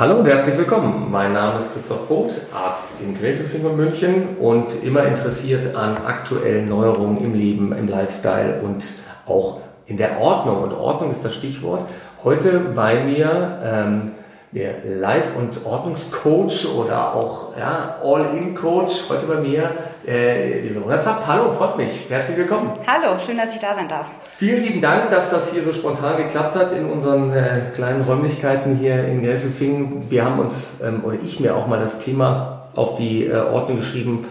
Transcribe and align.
Hallo 0.00 0.20
und 0.20 0.26
herzlich 0.26 0.56
willkommen. 0.56 1.10
Mein 1.10 1.34
Name 1.34 1.58
ist 1.58 1.74
Christoph 1.74 2.08
Poth, 2.08 2.32
Arzt 2.54 2.92
in 3.02 3.18
Gräfelfing 3.18 3.76
München 3.76 4.38
und 4.38 4.82
immer 4.82 5.04
interessiert 5.04 5.76
an 5.76 5.98
aktuellen 5.98 6.70
Neuerungen 6.70 7.22
im 7.22 7.34
Leben, 7.34 7.74
im 7.74 7.86
Lifestyle 7.86 8.62
und 8.62 8.82
auch 9.26 9.60
in 9.84 9.98
der 9.98 10.18
Ordnung. 10.18 10.62
Und 10.62 10.72
Ordnung 10.72 11.10
ist 11.10 11.22
das 11.22 11.34
Stichwort. 11.34 11.84
Heute 12.24 12.60
bei 12.74 13.04
mir 13.04 13.58
ähm, 13.62 14.12
der 14.52 14.84
Life- 14.84 15.38
und 15.38 15.64
Ordnungscoach 15.64 16.66
oder 16.76 17.14
auch 17.14 17.56
ja, 17.56 17.98
All-In-Coach. 18.02 19.08
Heute 19.08 19.26
bei 19.26 19.36
mir 19.36 19.70
äh, 20.04 20.62
die 20.62 20.74
Verona 20.74 20.98
Zapp. 20.98 21.22
Hallo, 21.26 21.52
freut 21.52 21.76
mich. 21.76 22.06
Herzlich 22.08 22.36
willkommen. 22.36 22.72
Hallo, 22.84 23.16
schön, 23.24 23.36
dass 23.36 23.54
ich 23.54 23.60
da 23.60 23.76
sein 23.76 23.88
darf. 23.88 24.08
Vielen 24.36 24.60
lieben 24.64 24.80
Dank, 24.80 25.08
dass 25.10 25.30
das 25.30 25.52
hier 25.52 25.62
so 25.62 25.72
spontan 25.72 26.16
geklappt 26.16 26.56
hat 26.56 26.72
in 26.72 26.90
unseren 26.90 27.30
äh, 27.32 27.60
kleinen 27.76 28.02
Räumlichkeiten 28.02 28.74
hier 28.74 29.04
in 29.04 29.22
Gelfelfingen. 29.22 30.10
Wir 30.10 30.24
haben 30.24 30.40
uns, 30.40 30.80
ähm, 30.82 31.04
oder 31.04 31.16
ich 31.22 31.38
mir 31.38 31.54
auch 31.54 31.68
mal 31.68 31.78
das 31.78 32.00
Thema 32.00 32.70
auf 32.74 32.94
die 32.94 33.26
äh, 33.26 33.36
Ordnung 33.36 33.76
geschrieben. 33.76 34.26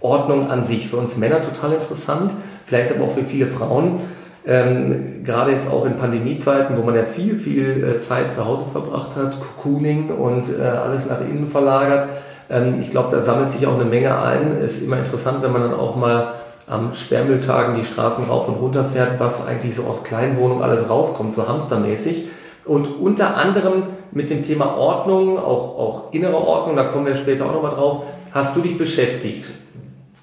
Ordnung 0.00 0.50
an 0.50 0.64
sich 0.64 0.88
für 0.88 0.96
uns 0.96 1.16
Männer 1.16 1.42
total 1.42 1.74
interessant, 1.74 2.32
vielleicht 2.64 2.90
aber 2.90 3.04
auch 3.04 3.10
für 3.10 3.22
viele 3.22 3.46
Frauen. 3.46 3.98
Ähm, 4.44 5.22
gerade 5.24 5.52
jetzt 5.52 5.70
auch 5.70 5.86
in 5.86 5.96
Pandemiezeiten, 5.96 6.76
wo 6.76 6.82
man 6.82 6.96
ja 6.96 7.04
viel, 7.04 7.36
viel 7.36 7.84
äh, 7.84 7.98
Zeit 7.98 8.32
zu 8.32 8.44
Hause 8.44 8.64
verbracht 8.72 9.14
hat, 9.14 9.36
Cocooning 9.40 10.10
und 10.10 10.48
äh, 10.48 10.62
alles 10.62 11.06
nach 11.06 11.20
innen 11.20 11.46
verlagert. 11.46 12.08
Ähm, 12.50 12.80
ich 12.80 12.90
glaube, 12.90 13.08
da 13.10 13.20
sammelt 13.20 13.52
sich 13.52 13.66
auch 13.66 13.74
eine 13.74 13.84
Menge 13.84 14.20
ein. 14.20 14.56
Ist 14.56 14.82
immer 14.82 14.98
interessant, 14.98 15.42
wenn 15.42 15.52
man 15.52 15.62
dann 15.62 15.74
auch 15.74 15.94
mal 15.94 16.34
am 16.66 16.94
Sperrmülltagen 16.94 17.76
die 17.76 17.84
Straßen 17.84 18.24
rauf 18.24 18.48
und 18.48 18.54
runter 18.54 18.84
fährt, 18.84 19.20
was 19.20 19.46
eigentlich 19.46 19.74
so 19.74 19.84
aus 19.84 20.02
Kleinwohnungen 20.02 20.62
alles 20.62 20.88
rauskommt, 20.88 21.34
so 21.34 21.46
hamstermäßig. 21.46 22.28
Und 22.64 23.00
unter 23.00 23.36
anderem 23.36 23.84
mit 24.12 24.30
dem 24.30 24.42
Thema 24.42 24.76
Ordnung, 24.76 25.38
auch, 25.38 25.78
auch 25.78 26.12
innere 26.12 26.36
Ordnung, 26.36 26.76
da 26.76 26.84
kommen 26.84 27.06
wir 27.06 27.14
später 27.14 27.46
auch 27.46 27.52
nochmal 27.52 27.72
drauf, 27.72 28.04
hast 28.32 28.56
du 28.56 28.60
dich 28.60 28.78
beschäftigt. 28.78 29.50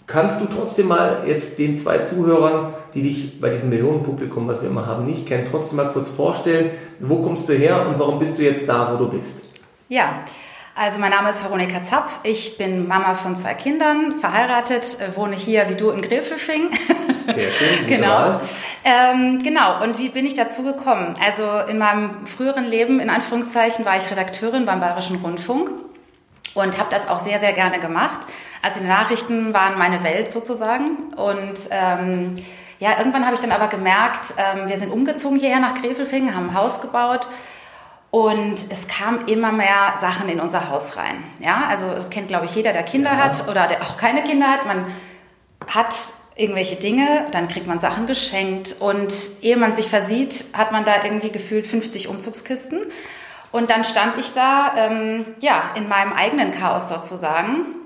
Kannst 0.10 0.42
du 0.42 0.46
trotzdem 0.48 0.88
mal 0.88 1.22
jetzt 1.28 1.60
den 1.60 1.78
zwei 1.78 2.00
Zuhörern, 2.00 2.74
die 2.96 3.04
dich 3.04 3.40
bei 3.40 3.52
diesem 3.52 3.70
Millionenpublikum, 3.70 4.48
was 4.48 4.64
wir 4.64 4.70
immer 4.70 4.88
haben, 4.88 5.06
nicht 5.06 5.28
kennen, 5.28 5.48
trotzdem 5.50 5.78
mal 5.78 5.92
kurz 5.94 6.10
vorstellen, 6.10 6.72
wo 7.00 7.22
kommst 7.22 7.48
du 7.48 7.54
her 7.54 7.88
und 7.88 8.00
warum 8.00 8.18
bist 8.18 8.40
du 8.40 8.42
jetzt 8.42 8.68
da, 8.68 8.92
wo 8.92 8.98
du 8.98 9.08
bist? 9.08 9.44
Ja, 9.88 10.24
also 10.74 10.98
mein 10.98 11.12
Name 11.12 11.30
ist 11.30 11.44
Veronika 11.44 11.86
Zapp. 11.86 12.10
Ich 12.24 12.58
bin 12.58 12.88
Mama 12.88 13.14
von 13.14 13.38
zwei 13.38 13.54
Kindern, 13.54 14.16
verheiratet, 14.20 14.98
äh, 15.00 15.16
wohne 15.16 15.36
hier 15.36 15.70
wie 15.70 15.76
du 15.76 15.92
in 15.92 16.02
Gräfelfing. 16.02 16.72
Sehr 17.26 17.52
schön. 17.52 17.86
genau. 17.88 18.42
Ähm, 18.84 19.44
genau. 19.44 19.84
Und 19.84 20.00
wie 20.00 20.10
bin 20.10 20.26
ich 20.26 20.34
dazu 20.34 20.64
gekommen? 20.64 21.14
Also 21.24 21.70
in 21.70 21.78
meinem 21.78 22.26
früheren 22.26 22.66
Leben, 22.66 23.00
in 23.00 23.12
Anführungszeichen, 23.12 23.86
war 23.86 23.98
ich 23.98 24.10
Redakteurin 24.10 24.66
beim 24.66 24.80
Bayerischen 24.80 25.18
Rundfunk 25.18 25.70
und 26.56 26.80
habe 26.80 26.90
das 26.90 27.08
auch 27.08 27.24
sehr, 27.24 27.40
sehr 27.40 27.54
gerne 27.54 27.80
gemacht. 27.80 28.26
Also 28.62 28.80
die 28.80 28.88
Nachrichten 28.88 29.54
waren 29.54 29.78
meine 29.78 30.04
Welt 30.04 30.32
sozusagen. 30.32 31.14
Und 31.16 31.60
ähm, 31.72 32.38
ja, 32.80 32.98
irgendwann 32.98 33.26
habe 33.26 33.36
ich 33.36 33.42
dann 33.42 33.52
aber 33.52 33.68
gemerkt, 33.68 34.34
ähm, 34.38 34.68
wir 34.68 34.80
sind 34.80 34.92
umgezogen 34.92 35.40
hierher 35.40 35.60
nach 35.60 35.76
Grefelfingen, 35.76 36.36
haben 36.36 36.50
ein 36.50 36.56
Haus 36.56 36.82
gebaut. 36.82 37.28
Und 38.12 38.56
es 38.56 38.88
kam 38.88 39.28
immer 39.28 39.52
mehr 39.52 39.94
Sachen 40.02 40.30
in 40.30 40.40
unser 40.40 40.70
Haus 40.70 40.98
rein. 40.98 41.24
Ja, 41.40 41.66
also 41.70 41.94
das 41.94 42.10
kennt, 42.10 42.28
glaube 42.28 42.46
ich, 42.46 42.56
jeder, 42.56 42.74
der 42.74 42.84
Kinder 42.84 43.12
ja. 43.12 43.18
hat 43.18 43.48
oder 43.48 43.68
der 43.68 43.82
auch 43.84 43.98
keine 43.98 44.24
Kinder 44.24 44.48
hat. 44.48 44.66
Man 44.66 44.86
hat 45.68 45.94
irgendwelche 46.36 46.78
Dinge, 46.78 47.28
dann 47.32 47.50
kriegt 47.50 47.68
man 47.68 47.80
Sachen 47.80 48.08
geschenkt 48.08 48.78
und 48.80 49.14
ehe 49.42 49.58
man 49.58 49.76
sich 49.76 49.90
versieht, 49.90 50.46
hat 50.54 50.72
man 50.72 50.86
da 50.86 51.04
irgendwie 51.04 51.32
gefühlt 51.32 51.68
50 51.68 52.08
Umzugskisten. 52.08 52.80
Und 53.52 53.70
dann 53.70 53.84
stand 53.84 54.18
ich 54.18 54.34
da, 54.34 54.74
ähm, 54.78 55.26
ja, 55.40 55.72
in 55.76 55.88
meinem 55.88 56.14
eigenen 56.14 56.52
Chaos 56.52 56.88
sozusagen 56.90 57.79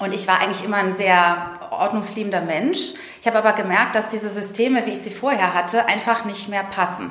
und 0.00 0.14
ich 0.14 0.26
war 0.28 0.40
eigentlich 0.40 0.64
immer 0.64 0.76
ein 0.76 0.96
sehr 0.96 1.58
ordnungsliebender 1.70 2.40
Mensch. 2.40 2.78
Ich 3.20 3.26
habe 3.26 3.38
aber 3.38 3.52
gemerkt, 3.52 3.94
dass 3.94 4.08
diese 4.08 4.30
Systeme, 4.30 4.86
wie 4.86 4.92
ich 4.92 5.00
sie 5.00 5.10
vorher 5.10 5.54
hatte, 5.54 5.86
einfach 5.86 6.24
nicht 6.24 6.48
mehr 6.48 6.62
passen. 6.62 7.10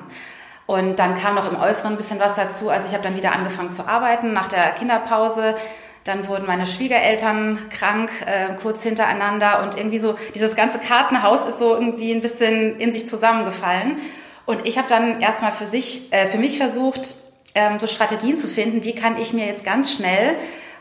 Und 0.65 0.97
dann 0.99 1.17
kam 1.17 1.35
noch 1.35 1.49
im 1.49 1.59
Äußeren 1.59 1.93
ein 1.93 1.97
bisschen 1.97 2.19
was 2.19 2.35
dazu. 2.35 2.69
Also 2.69 2.87
ich 2.87 2.93
habe 2.93 3.03
dann 3.03 3.15
wieder 3.15 3.31
angefangen 3.31 3.71
zu 3.71 3.87
arbeiten 3.87 4.33
nach 4.33 4.49
der 4.49 4.71
Kinderpause. 4.71 5.55
Dann 6.03 6.27
wurden 6.27 6.45
meine 6.45 6.67
Schwiegereltern 6.67 7.69
krank, 7.69 8.09
äh, 8.25 8.53
kurz 8.61 8.83
hintereinander. 8.83 9.63
Und 9.63 9.77
irgendwie 9.77 9.99
so, 9.99 10.17
dieses 10.35 10.55
ganze 10.55 10.79
Kartenhaus 10.79 11.47
ist 11.47 11.59
so 11.59 11.73
irgendwie 11.73 12.11
ein 12.11 12.21
bisschen 12.21 12.79
in 12.79 12.93
sich 12.93 13.07
zusammengefallen. 13.07 13.99
Und 14.45 14.65
ich 14.65 14.77
habe 14.77 14.87
dann 14.89 15.21
erstmal 15.21 15.51
für 15.51 15.65
sich, 15.65 16.11
äh, 16.11 16.27
für 16.27 16.37
mich 16.37 16.57
versucht, 16.57 17.15
ähm, 17.55 17.79
so 17.79 17.87
Strategien 17.87 18.37
zu 18.37 18.47
finden, 18.47 18.83
wie 18.83 18.93
kann 18.95 19.17
ich 19.17 19.33
mir 19.33 19.45
jetzt 19.45 19.65
ganz 19.65 19.91
schnell 19.91 20.35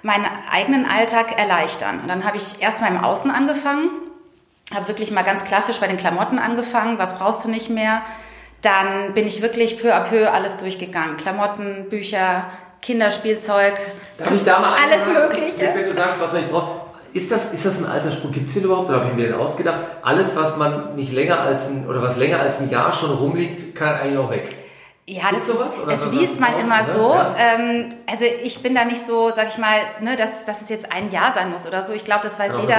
meinen 0.07 0.27
eigenen 0.51 0.87
Alltag 0.87 1.37
erleichtern. 1.37 2.01
Und 2.01 2.09
dann 2.09 2.25
habe 2.25 2.37
ich 2.37 2.63
erstmal 2.63 2.93
im 2.93 3.03
Außen 3.03 3.29
angefangen, 3.31 3.91
habe 4.73 4.87
wirklich 4.87 5.11
mal 5.11 5.23
ganz 5.23 5.45
klassisch 5.45 5.81
bei 5.81 5.89
den 5.89 5.97
Klamotten 5.97 6.39
angefangen, 6.39 6.97
was 6.99 7.19
brauchst 7.19 7.45
du 7.45 7.51
nicht 7.51 7.71
mehr. 7.71 8.03
Dann 8.63 9.15
bin 9.15 9.27
ich 9.27 9.43
wirklich 9.43 9.81
peu 9.81 9.93
à 9.93 10.05
peu 10.05 10.31
alles 10.31 10.57
durchgegangen. 10.59 11.17
Klamotten, 11.17 11.89
Bücher, 11.91 12.45
Kinderspielzeug, 12.83 13.75
Darf 14.17 14.31
ich 14.33 14.45
da 14.45 14.61
mal 14.61 14.75
alles 14.75 15.07
Mögliche. 15.07 15.75
Wenn 15.75 15.87
du 15.87 15.93
sagst, 15.93 16.21
was 16.21 16.33
man 16.33 16.43
nicht 16.43 16.53
braucht, 16.53 16.83
ist 17.13 17.33
das, 17.33 17.53
ist 17.53 17.67
das 17.67 17.79
ein 17.79 17.87
alter 17.87 18.13
Spruch? 18.13 18.31
Gibt 18.31 18.49
es 18.49 18.55
den 18.55 18.65
überhaupt? 18.65 18.89
Oder 18.89 19.01
habe 19.01 19.09
ich 19.11 19.17
mir 19.17 19.27
den 19.27 19.35
ausgedacht? 19.35 19.81
Alles, 20.03 20.37
was 20.37 20.57
man 20.57 20.95
nicht 20.95 21.13
länger 21.13 21.41
als 21.41 21.67
ein, 21.67 21.89
oder 21.89 22.01
was 22.01 22.17
länger 22.17 22.39
als 22.39 22.61
ein 22.61 22.71
Jahr 22.71 22.93
schon 22.93 23.11
rumliegt, 23.11 23.75
kann 23.75 23.95
eigentlich 23.97 24.19
auch 24.19 24.31
weg. 24.31 24.66
Ja, 25.09 25.31
das, 25.31 25.47
sowas, 25.47 25.73
das 25.89 26.11
liest 26.11 26.41
man 26.41 26.59
immer 26.59 26.83
ne? 26.83 26.89
so. 26.93 27.15
Ja. 27.15 27.37
Ähm, 27.39 27.91
also 28.07 28.25
ich 28.25 28.61
bin 28.61 28.75
da 28.75 28.85
nicht 28.85 29.07
so, 29.07 29.31
sag 29.31 29.51
ich 29.51 29.59
mal, 29.59 29.79
ne, 30.01 30.17
dass, 30.17 30.45
dass 30.47 30.63
es 30.63 30.69
jetzt 30.69 30.91
ein 30.91 31.13
Jahr 31.13 31.33
sein 31.33 31.53
muss 31.53 31.65
oder 31.65 31.85
so. 31.85 31.93
Ich 31.93 32.05
glaube, 32.05 32.25
das 32.25 32.37
weiß 32.37 32.51
jeder. 32.61 32.79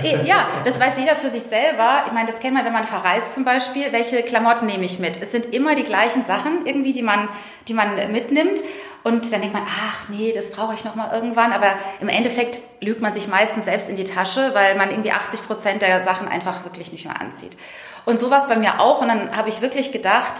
Äh, 0.00 0.24
ja, 0.24 0.46
das 0.64 0.78
weiß 0.78 0.92
jeder 0.96 1.16
für 1.16 1.28
sich 1.28 1.42
selber. 1.42 2.04
Ich 2.06 2.12
meine, 2.12 2.30
das 2.30 2.38
kennt 2.38 2.54
man, 2.54 2.64
wenn 2.64 2.72
man 2.72 2.86
verreist 2.86 3.34
zum 3.34 3.44
Beispiel. 3.44 3.90
Welche 3.90 4.22
Klamotten 4.22 4.66
nehme 4.66 4.84
ich 4.84 5.00
mit? 5.00 5.20
Es 5.20 5.32
sind 5.32 5.52
immer 5.52 5.74
die 5.74 5.82
gleichen 5.82 6.24
Sachen 6.24 6.66
irgendwie, 6.66 6.92
die 6.92 7.02
man, 7.02 7.28
die 7.66 7.74
man 7.74 7.96
mitnimmt. 8.12 8.60
Und 9.02 9.32
dann 9.32 9.40
denkt 9.40 9.54
man, 9.54 9.66
ach 9.66 10.08
nee, 10.08 10.32
das 10.32 10.52
brauche 10.52 10.74
ich 10.74 10.84
noch 10.84 10.94
mal 10.94 11.12
irgendwann. 11.12 11.52
Aber 11.52 11.72
im 12.00 12.08
Endeffekt 12.08 12.60
lügt 12.80 13.00
man 13.00 13.12
sich 13.12 13.26
meistens 13.26 13.64
selbst 13.64 13.88
in 13.88 13.96
die 13.96 14.04
Tasche, 14.04 14.50
weil 14.54 14.76
man 14.76 14.92
irgendwie 14.92 15.10
80 15.10 15.44
Prozent 15.44 15.82
der 15.82 16.04
Sachen 16.04 16.28
einfach 16.28 16.62
wirklich 16.62 16.92
nicht 16.92 17.06
mehr 17.06 17.20
anzieht. 17.20 17.56
Und 18.04 18.20
so 18.20 18.30
war 18.30 18.42
es 18.42 18.48
bei 18.48 18.54
mir 18.54 18.78
auch. 18.78 19.00
Und 19.00 19.08
dann 19.08 19.36
habe 19.36 19.48
ich 19.48 19.62
wirklich 19.62 19.90
gedacht, 19.90 20.34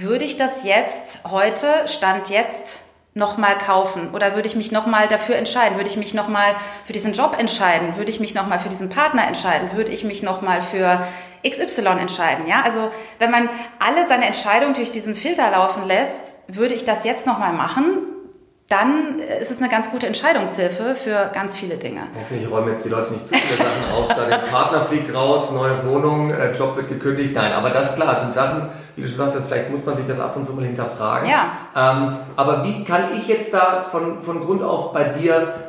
würde 0.00 0.24
ich 0.24 0.36
das 0.36 0.62
jetzt 0.62 1.20
heute, 1.30 1.66
Stand 1.86 2.28
jetzt, 2.28 2.80
nochmal 3.14 3.56
kaufen? 3.56 4.14
Oder 4.14 4.34
würde 4.34 4.46
ich 4.46 4.54
mich 4.54 4.70
nochmal 4.70 5.08
dafür 5.08 5.36
entscheiden? 5.36 5.78
Würde 5.78 5.88
ich 5.88 5.96
mich 5.96 6.12
nochmal 6.12 6.54
für 6.84 6.92
diesen 6.92 7.14
Job 7.14 7.34
entscheiden? 7.38 7.96
Würde 7.96 8.10
ich 8.10 8.20
mich 8.20 8.34
nochmal 8.34 8.60
für 8.60 8.68
diesen 8.68 8.90
Partner 8.90 9.26
entscheiden? 9.26 9.70
Würde 9.72 9.90
ich 9.90 10.04
mich 10.04 10.22
nochmal 10.22 10.60
für 10.60 11.06
XY 11.42 11.98
entscheiden? 11.98 12.46
Ja, 12.46 12.60
also 12.62 12.90
wenn 13.18 13.30
man 13.30 13.48
alle 13.78 14.06
seine 14.06 14.26
Entscheidungen 14.26 14.74
durch 14.74 14.92
diesen 14.92 15.16
Filter 15.16 15.50
laufen 15.50 15.86
lässt, 15.86 16.34
würde 16.46 16.74
ich 16.74 16.84
das 16.84 17.04
jetzt 17.04 17.26
nochmal 17.26 17.54
machen? 17.54 18.15
Dann 18.68 19.20
ist 19.40 19.50
es 19.50 19.58
eine 19.58 19.68
ganz 19.68 19.90
gute 19.90 20.08
Entscheidungshilfe 20.08 20.96
für 20.96 21.30
ganz 21.32 21.56
viele 21.56 21.76
Dinge. 21.76 22.00
Hoffentlich 22.18 22.50
räumen 22.50 22.68
jetzt 22.68 22.84
die 22.84 22.88
Leute 22.88 23.12
nicht 23.12 23.28
zu 23.28 23.34
viele 23.34 23.56
Sachen 23.58 23.92
aus. 23.94 24.08
Da 24.08 24.26
der 24.26 24.46
Partner 24.48 24.82
fliegt 24.82 25.14
raus, 25.14 25.52
neue 25.52 25.86
Wohnung, 25.86 26.32
äh, 26.32 26.50
Job 26.52 26.74
wird 26.74 26.88
gekündigt. 26.88 27.32
Nein, 27.34 27.52
aber 27.52 27.70
das 27.70 27.94
klar, 27.94 28.20
sind 28.20 28.34
Sachen, 28.34 28.68
wie 28.96 29.02
du 29.02 29.08
schon 29.08 29.18
sagst, 29.18 29.38
vielleicht 29.46 29.70
muss 29.70 29.86
man 29.86 29.94
sich 29.94 30.06
das 30.06 30.18
ab 30.18 30.34
und 30.34 30.44
zu 30.44 30.52
mal 30.54 30.64
hinterfragen. 30.64 31.30
Ja. 31.30 31.52
Ähm, 31.76 32.16
aber 32.34 32.64
wie 32.64 32.82
kann 32.82 33.16
ich 33.16 33.28
jetzt 33.28 33.54
da 33.54 33.86
von, 33.88 34.20
von 34.20 34.40
Grund 34.40 34.64
auf 34.64 34.92
bei 34.92 35.04
dir 35.04 35.66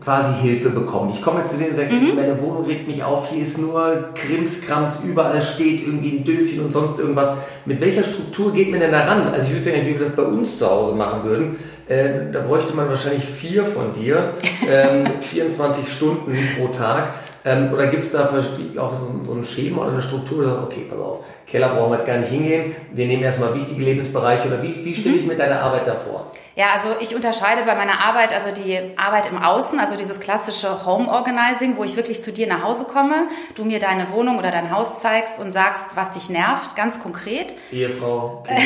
quasi 0.00 0.32
Hilfe 0.40 0.70
bekommen. 0.70 1.10
Ich 1.10 1.22
komme 1.22 1.40
jetzt 1.40 1.50
zu 1.50 1.56
denen 1.56 1.70
und 1.70 1.76
sage, 1.76 1.92
mhm. 1.92 2.14
meine 2.14 2.40
Wohnung 2.40 2.64
regt 2.64 2.86
mich 2.86 3.02
auf, 3.02 3.30
hier 3.30 3.42
ist 3.42 3.58
nur 3.58 4.10
Krimskrams, 4.14 5.00
überall 5.04 5.42
steht 5.42 5.84
irgendwie 5.84 6.18
ein 6.18 6.24
Döschen 6.24 6.64
und 6.64 6.72
sonst 6.72 6.98
irgendwas. 7.00 7.32
Mit 7.64 7.80
welcher 7.80 8.04
Struktur 8.04 8.52
geht 8.52 8.70
man 8.70 8.78
denn 8.78 8.92
da 8.92 9.06
ran? 9.06 9.26
Also 9.28 9.48
ich 9.48 9.54
wüsste 9.54 9.70
ja 9.70 9.78
nicht, 9.78 9.86
wie 9.86 9.98
wir 9.98 10.06
das 10.06 10.14
bei 10.14 10.22
uns 10.22 10.56
zu 10.58 10.70
Hause 10.70 10.94
machen 10.94 11.24
würden. 11.24 11.58
Äh, 11.88 12.30
da 12.32 12.40
bräuchte 12.40 12.74
man 12.74 12.88
wahrscheinlich 12.88 13.24
vier 13.24 13.64
von 13.64 13.92
dir, 13.92 14.34
ähm, 14.70 15.06
24 15.22 15.90
Stunden 15.90 16.36
pro 16.56 16.68
Tag. 16.68 17.14
Ähm, 17.44 17.72
oder 17.72 17.86
gibt 17.86 18.04
es 18.04 18.10
da 18.10 18.26
auch 18.26 18.92
so, 18.92 19.20
so 19.22 19.32
ein 19.32 19.44
Schema 19.44 19.82
oder 19.82 19.92
eine 19.92 20.02
Struktur, 20.02 20.44
wo 20.44 20.64
okay, 20.64 20.86
pass 20.88 20.98
auf, 20.98 21.24
Keller 21.46 21.68
brauchen 21.70 21.90
wir 21.90 21.96
jetzt 21.96 22.06
gar 22.06 22.18
nicht 22.18 22.30
hingehen. 22.30 22.74
Wir 22.92 23.06
nehmen 23.06 23.22
erstmal 23.22 23.54
wichtige 23.54 23.82
Lebensbereiche. 23.82 24.48
Oder 24.48 24.62
wie, 24.62 24.84
wie 24.84 24.94
stelle 24.94 25.16
ich 25.16 25.22
mhm. 25.22 25.28
mir 25.28 25.36
deine 25.36 25.60
Arbeit 25.60 25.86
da 25.86 25.94
vor? 25.94 26.30
Ja, 26.56 26.72
also 26.74 26.88
ich 27.00 27.14
unterscheide 27.14 27.62
bei 27.62 27.74
meiner 27.74 28.04
Arbeit, 28.04 28.32
also 28.32 28.50
die 28.50 28.78
Arbeit 28.96 29.30
im 29.30 29.40
Außen, 29.40 29.78
also 29.78 29.96
dieses 29.96 30.18
klassische 30.18 30.84
Home 30.84 31.08
Organizing, 31.08 31.76
wo 31.76 31.84
ich 31.84 31.96
wirklich 31.96 32.22
zu 32.22 32.32
dir 32.32 32.48
nach 32.48 32.64
Hause 32.64 32.84
komme, 32.84 33.28
du 33.54 33.64
mir 33.64 33.78
deine 33.78 34.10
Wohnung 34.10 34.38
oder 34.38 34.50
dein 34.50 34.72
Haus 34.72 35.00
zeigst 35.00 35.38
und 35.38 35.52
sagst, 35.52 35.94
was 35.94 36.10
dich 36.12 36.28
nervt, 36.28 36.74
ganz 36.74 37.00
konkret. 37.00 37.54
Ehefrau, 37.70 38.42
Kinder. 38.48 38.62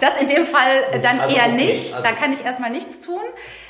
das 0.00 0.20
in 0.20 0.28
dem 0.28 0.46
Fall 0.46 1.00
dann 1.02 1.20
also 1.20 1.36
eher 1.36 1.52
okay. 1.52 1.66
nicht. 1.66 1.92
Also. 1.92 2.02
Da 2.02 2.12
kann 2.12 2.32
ich 2.32 2.44
erstmal 2.44 2.70
nichts 2.70 3.04
tun. 3.04 3.20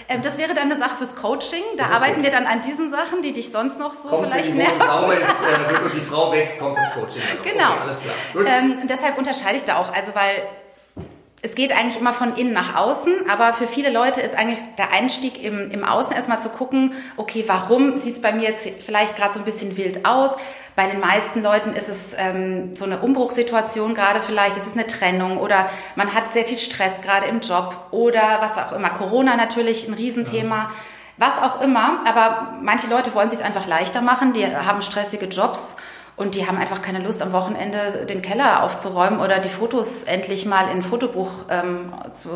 Ähm, 0.08 0.22
das 0.22 0.38
wäre 0.38 0.54
dann 0.54 0.70
eine 0.70 0.78
Sache 0.78 0.96
fürs 0.96 1.14
Coaching. 1.16 1.62
Da 1.76 1.84
okay. 1.84 1.94
arbeiten 1.94 2.22
wir 2.22 2.30
dann 2.30 2.46
an 2.46 2.62
diesen 2.62 2.90
Sachen, 2.90 3.22
die 3.22 3.32
dich 3.32 3.50
sonst 3.50 3.78
noch 3.78 3.94
so 3.94 4.08
kommt 4.08 4.30
vielleicht 4.30 4.54
nerven. 4.54 4.80
Ist, 4.80 5.30
äh, 5.30 5.90
die 5.94 6.00
Frau 6.00 6.32
weg, 6.32 6.58
kommt 6.58 6.76
das 6.76 6.92
Coaching. 6.94 7.22
Genau. 7.42 7.72
Okay, 7.72 7.80
alles 7.80 7.98
klar. 8.00 8.46
Ähm, 8.46 8.82
deshalb 8.88 9.18
unterscheide 9.18 9.56
ich 9.56 9.64
da 9.64 9.78
auch. 9.78 9.92
Also 9.92 10.14
weil 10.14 10.42
es 11.46 11.54
geht 11.54 11.70
eigentlich 11.70 12.00
immer 12.00 12.12
von 12.12 12.34
innen 12.34 12.52
nach 12.52 12.74
außen, 12.74 13.30
aber 13.30 13.54
für 13.54 13.68
viele 13.68 13.90
Leute 13.90 14.20
ist 14.20 14.36
eigentlich 14.36 14.58
der 14.78 14.90
Einstieg 14.90 15.40
im, 15.42 15.70
im 15.70 15.84
Außen 15.84 16.12
erstmal 16.12 16.42
zu 16.42 16.48
gucken, 16.48 16.94
okay, 17.16 17.44
warum 17.46 17.98
sieht 17.98 18.16
es 18.16 18.20
bei 18.20 18.32
mir 18.32 18.48
jetzt 18.48 18.68
vielleicht 18.84 19.16
gerade 19.16 19.32
so 19.32 19.38
ein 19.38 19.44
bisschen 19.44 19.76
wild 19.76 20.04
aus? 20.04 20.32
Bei 20.74 20.88
den 20.88 20.98
meisten 20.98 21.42
Leuten 21.42 21.72
ist 21.72 21.88
es 21.88 21.96
ähm, 22.18 22.74
so 22.74 22.84
eine 22.84 22.98
Umbruchssituation 22.98 23.94
gerade 23.94 24.20
vielleicht, 24.20 24.56
es 24.56 24.66
ist 24.66 24.76
eine 24.76 24.88
Trennung 24.88 25.38
oder 25.38 25.70
man 25.94 26.14
hat 26.14 26.32
sehr 26.32 26.44
viel 26.44 26.58
Stress 26.58 27.00
gerade 27.00 27.28
im 27.28 27.40
Job 27.40 27.76
oder 27.92 28.40
was 28.40 28.58
auch 28.58 28.72
immer. 28.72 28.90
Corona 28.90 29.36
natürlich 29.36 29.86
ein 29.86 29.94
Riesenthema. 29.94 30.56
Ja. 30.56 30.70
Was 31.18 31.38
auch 31.40 31.62
immer, 31.62 32.00
aber 32.06 32.58
manche 32.60 32.88
Leute 32.88 33.14
wollen 33.14 33.30
sich 33.30 33.38
es 33.38 33.44
einfach 33.44 33.66
leichter 33.66 34.02
machen, 34.02 34.34
die 34.34 34.44
haben 34.44 34.82
stressige 34.82 35.26
Jobs 35.26 35.76
und 36.16 36.34
die 36.34 36.46
haben 36.46 36.56
einfach 36.56 36.80
keine 36.80 37.02
Lust, 37.02 37.20
am 37.20 37.32
Wochenende 37.32 38.06
den 38.08 38.22
Keller 38.22 38.62
aufzuräumen 38.62 39.20
oder 39.20 39.38
die 39.38 39.50
Fotos 39.50 40.04
endlich 40.04 40.46
mal 40.46 40.64
in 40.64 40.78
ein 40.78 40.82
Fotobuch 40.82 41.30
ähm, 41.50 41.92
zu 42.18 42.30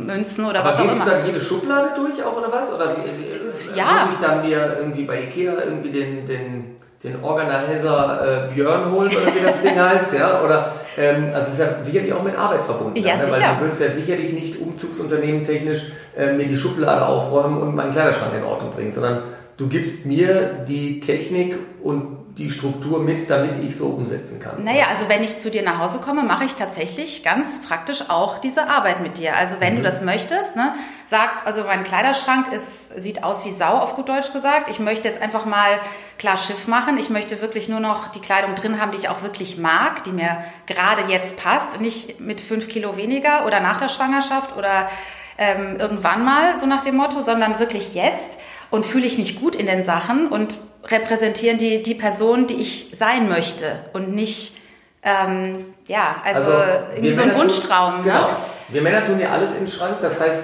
münzen 0.00 0.46
oder 0.46 0.60
Aber 0.60 0.72
was 0.72 0.80
auch 0.80 0.84
immer. 0.84 1.02
Aber 1.02 1.10
du 1.10 1.10
dann 1.10 1.26
jede 1.26 1.40
Schublade 1.42 1.90
durch 1.94 2.24
auch 2.24 2.38
oder 2.38 2.50
was? 2.50 2.72
Oder 2.72 2.96
wie, 2.96 3.78
ja. 3.78 4.06
muss 4.06 4.14
ich 4.14 4.26
dann 4.26 4.40
mir 4.40 4.76
irgendwie 4.78 5.04
bei 5.04 5.24
Ikea 5.24 5.62
irgendwie 5.62 5.90
den, 5.90 6.24
den, 6.24 6.76
den 7.04 7.22
Organizer 7.22 8.46
äh, 8.48 8.54
Björn 8.54 8.90
holen 8.90 9.10
oder 9.10 9.34
wie 9.34 9.44
das 9.44 9.60
Ding 9.60 9.78
heißt? 9.80 10.14
Ja? 10.14 10.42
Oder, 10.42 10.72
ähm, 10.96 11.26
also 11.34 11.48
es 11.48 11.52
ist 11.52 11.58
ja 11.58 11.82
sicherlich 11.82 12.14
auch 12.14 12.22
mit 12.22 12.34
Arbeit 12.34 12.62
verbunden. 12.62 12.96
Ja, 12.96 13.16
ne? 13.16 13.30
Weil 13.30 13.42
du 13.58 13.64
wirst 13.64 13.78
ja 13.78 13.90
sicherlich 13.90 14.32
nicht 14.32 14.58
Umzugsunternehmen 14.58 15.42
technisch 15.42 15.92
äh, 16.16 16.32
mir 16.32 16.46
die 16.46 16.56
Schublade 16.56 17.04
aufräumen 17.04 17.60
und 17.60 17.74
meinen 17.74 17.92
Kleiderschrank 17.92 18.32
in 18.34 18.42
Ordnung 18.44 18.72
bringen, 18.72 18.90
sondern 18.90 19.24
du 19.58 19.68
gibst 19.68 20.06
mir 20.06 20.64
die 20.66 21.00
Technik 21.00 21.58
und 21.82 22.15
die 22.38 22.50
Struktur 22.50 23.00
mit, 23.00 23.30
damit 23.30 23.56
ich 23.64 23.76
so 23.76 23.86
umsetzen 23.86 24.40
kann. 24.40 24.62
Naja, 24.62 24.88
also 24.90 25.08
wenn 25.08 25.24
ich 25.24 25.40
zu 25.40 25.50
dir 25.50 25.62
nach 25.62 25.78
Hause 25.78 26.00
komme, 26.00 26.22
mache 26.22 26.44
ich 26.44 26.54
tatsächlich 26.54 27.24
ganz 27.24 27.46
praktisch 27.66 28.10
auch 28.10 28.38
diese 28.38 28.68
Arbeit 28.68 29.00
mit 29.00 29.16
dir. 29.16 29.34
Also 29.36 29.56
wenn 29.58 29.74
mhm. 29.74 29.78
du 29.78 29.82
das 29.84 30.02
möchtest, 30.02 30.54
ne, 30.54 30.74
sagst, 31.08 31.38
also 31.46 31.64
mein 31.64 31.84
Kleiderschrank 31.84 32.52
ist, 32.52 33.02
sieht 33.02 33.24
aus 33.24 33.46
wie 33.46 33.52
Sau, 33.52 33.78
auf 33.78 33.96
gut 33.96 34.10
Deutsch 34.10 34.34
gesagt. 34.34 34.68
Ich 34.68 34.78
möchte 34.78 35.08
jetzt 35.08 35.22
einfach 35.22 35.46
mal 35.46 35.80
klar 36.18 36.36
Schiff 36.36 36.68
machen. 36.68 36.98
Ich 36.98 37.08
möchte 37.08 37.40
wirklich 37.40 37.70
nur 37.70 37.80
noch 37.80 38.08
die 38.08 38.20
Kleidung 38.20 38.54
drin 38.54 38.80
haben, 38.80 38.92
die 38.92 38.98
ich 38.98 39.08
auch 39.08 39.22
wirklich 39.22 39.56
mag, 39.56 40.04
die 40.04 40.12
mir 40.12 40.44
gerade 40.66 41.10
jetzt 41.10 41.38
passt. 41.38 41.80
Nicht 41.80 42.20
mit 42.20 42.42
fünf 42.42 42.68
Kilo 42.68 42.98
weniger 42.98 43.46
oder 43.46 43.60
nach 43.60 43.78
der 43.78 43.88
Schwangerschaft 43.88 44.54
oder 44.58 44.90
ähm, 45.38 45.76
irgendwann 45.78 46.22
mal, 46.22 46.58
so 46.58 46.66
nach 46.66 46.84
dem 46.84 46.96
Motto, 46.96 47.22
sondern 47.22 47.58
wirklich 47.58 47.94
jetzt 47.94 48.36
und 48.70 48.84
fühle 48.84 49.06
ich 49.06 49.16
mich 49.16 49.40
gut 49.40 49.54
in 49.54 49.66
den 49.66 49.84
Sachen 49.84 50.28
und 50.28 50.56
repräsentieren 50.84 51.58
die, 51.58 51.82
die 51.82 51.94
Person, 51.94 52.46
die 52.46 52.54
ich 52.54 52.94
sein 52.98 53.28
möchte 53.28 53.72
und 53.92 54.14
nicht, 54.14 54.56
ähm, 55.02 55.74
ja, 55.86 56.16
also, 56.24 56.52
also 56.52 56.72
irgendwie 56.94 57.14
so 57.14 57.22
ein 57.22 57.28
Männer 57.28 57.40
Wunschtraum. 57.40 57.94
Tun, 57.96 58.06
ne? 58.06 58.12
genau. 58.12 58.28
Ne? 58.28 58.36
Wir 58.68 58.82
Männer 58.82 59.04
tun 59.04 59.20
ja 59.20 59.30
alles 59.30 59.52
in 59.52 59.60
den 59.60 59.68
Schrank. 59.68 59.98
Das 60.00 60.18
heißt, 60.18 60.42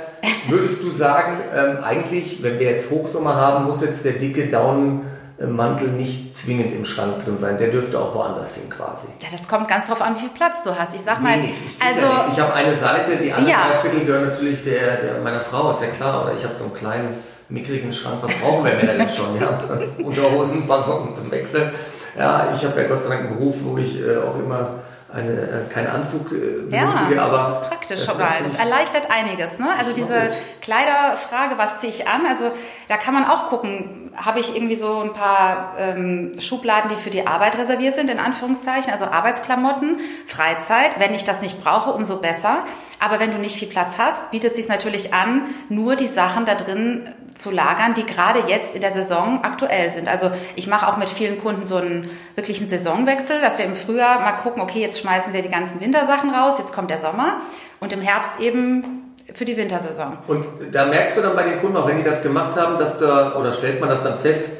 würdest 0.49 0.83
du 0.83 0.91
sagen, 0.91 1.41
ähm, 1.53 1.83
eigentlich, 1.83 2.43
wenn 2.43 2.59
wir 2.59 2.71
jetzt 2.71 2.91
Hochsommer 2.91 3.35
haben, 3.35 3.65
muss 3.65 3.81
jetzt 3.81 4.05
der 4.05 4.13
dicke 4.13 4.49
Daunenmantel 4.49 5.89
nicht 5.89 6.33
zwingend 6.33 6.73
im 6.73 6.85
Schrank 6.85 7.25
drin 7.25 7.39
sein. 7.39 7.59
Der 7.59 7.69
dürfte 7.69 7.99
auch 7.99 8.15
woanders 8.15 8.55
hin 8.55 8.71
quasi. 8.71 9.09
Ja, 9.21 9.29
das 9.33 9.49
kommt 9.49 9.67
ganz 9.67 9.89
drauf 9.89 10.01
an, 10.01 10.15
wie 10.15 10.21
viel 10.21 10.31
Platz 10.31 10.63
du 10.63 10.79
hast. 10.79 10.95
Ich 10.95 11.01
sag 11.01 11.21
mal, 11.21 11.39
Wenig. 11.39 11.55
Ich, 11.67 11.85
also, 11.85 12.01
ja 12.01 12.29
ich 12.33 12.41
habe 12.41 12.55
eine 12.55 12.77
Seite, 12.77 13.17
die 13.17 13.33
andere 13.33 13.51
ja. 13.51 13.65
Viertel 13.83 14.05
gehören 14.05 14.29
natürlich 14.29 14.63
der, 14.63 14.97
der 14.99 15.21
meiner 15.25 15.41
Frau, 15.41 15.71
ist 15.73 15.83
ja 15.83 15.89
klar. 15.89 16.23
Oder 16.23 16.35
ich 16.35 16.45
habe 16.45 16.55
so 16.55 16.65
einen 16.65 16.75
kleinen 16.75 17.32
mickrigen 17.53 17.93
Schrank, 17.93 18.19
was 18.23 18.33
brauchen 18.41 18.65
wir 18.65 18.75
Männer 18.75 18.95
denn 18.95 19.09
schon? 19.09 19.39
Ja, 19.41 19.61
Unterhosen, 20.03 20.67
paar 20.67 20.81
Socken 20.81 21.15
zum 21.15 21.31
Wechseln. 21.31 21.73
Ja, 22.19 22.53
ich 22.55 22.65
habe 22.65 22.81
ja 22.81 22.89
Gott 22.89 23.03
sei 23.03 23.09
Dank 23.11 23.29
einen 23.29 23.39
Beruf, 23.39 23.57
wo 23.63 23.79
ich 23.79 24.01
äh, 24.01 24.17
auch 24.19 24.37
immer 24.39 24.81
eine, 25.13 25.31
äh, 25.31 25.73
keinen 25.73 25.89
Anzug 25.89 26.33
äh, 26.33 26.63
benötige, 26.69 27.17
ja, 27.17 27.25
aber. 27.25 27.39
Das 27.39 27.59
ist 27.59 27.69
praktisch 27.69 28.05
schon 28.05 28.19
mal. 28.19 28.35
Das 28.43 28.59
erleichtert 28.59 29.11
einiges. 29.11 29.59
Ne? 29.59 29.69
Also 29.79 29.93
diese. 29.95 30.31
Kleiderfrage, 30.63 31.59
was 31.59 31.81
ziehe 31.81 31.93
ich 31.93 32.09
an? 32.09 32.25
Also 32.25 32.53
da 32.89 32.97
kann 32.97 33.15
man 33.15 33.25
auch 33.25 33.49
gucken, 33.49 34.13
habe 34.17 34.39
ich 34.39 34.55
irgendwie 34.55 34.77
so 34.77 35.01
ein 35.01 35.13
paar 35.13 35.75
ähm, 35.77 36.33
Schubladen, 36.39 36.91
die 36.91 36.97
für 36.97 37.11
die 37.11 37.27
Arbeit 37.27 37.59
reserviert 37.59 37.97
sind, 37.97 38.09
in 38.09 38.21
Anführungszeichen, 38.21 38.93
also 38.93 39.07
Arbeitsklamotten, 39.07 39.99
Freizeit. 40.29 40.99
Wenn 40.99 41.15
ich 41.15 41.25
das 41.25 41.43
nicht 41.43 41.63
brauche, 41.63 41.91
umso 41.91 42.21
besser. 42.21 42.65
Aber 43.01 43.19
wenn 43.19 43.33
du 43.33 43.39
nicht 43.39 43.57
viel 43.57 43.69
Platz 43.69 43.99
hast, 43.99 44.31
bietet 44.31 44.53
es 44.53 44.59
sich 44.59 44.69
natürlich 44.69 45.13
an, 45.13 45.47
nur 45.69 45.97
die 45.97 46.07
Sachen 46.07 46.47
da 46.47 46.55
drin 46.55 47.09
zu 47.37 47.51
lagern, 47.51 47.95
die 47.95 48.05
gerade 48.05 48.41
jetzt 48.47 48.75
in 48.75 48.81
der 48.81 48.93
Saison 48.93 49.41
aktuell 49.43 49.91
sind. 49.91 50.09
Also 50.09 50.31
ich 50.57 50.67
mache 50.67 50.89
auch 50.89 50.97
mit 50.97 51.09
vielen 51.09 51.41
Kunden 51.41 51.65
so 51.65 51.77
einen 51.77 52.11
wirklichen 52.35 52.69
Saisonwechsel, 52.69 53.41
dass 53.41 53.59
wir 53.59 53.65
im 53.65 53.77
Frühjahr 53.77 54.21
mal 54.21 54.33
gucken, 54.33 54.63
okay, 54.63 54.81
jetzt 54.81 55.01
schmeißen 55.01 55.33
wir 55.33 55.43
die 55.43 55.51
ganzen 55.51 55.81
Wintersachen 55.81 56.31
raus, 56.31 56.57
jetzt 56.59 56.73
kommt 56.73 56.91
der 56.91 56.99
Sommer 56.99 57.41
und 57.81 57.93
im 57.93 58.01
Herbst 58.01 58.41
eben 58.41 59.15
für 59.35 59.45
die 59.45 59.57
Wintersaison. 59.57 60.19
Und 60.27 60.45
da 60.73 60.87
merkst 60.87 61.17
du 61.17 61.23
dann 61.23 61.35
bei 61.35 61.45
den 61.45 61.61
Kunden, 61.61 61.77
auch 61.77 61.87
wenn 61.87 61.97
die 61.97 62.03
das 62.03 62.23
gemacht 62.23 62.57
haben, 62.57 62.79
dass 62.79 62.99
da, 62.99 63.37
oder 63.37 63.53
stellt 63.53 63.81
man 63.81 63.89
das 63.89 64.03
dann 64.03 64.15
fest, 64.15 64.51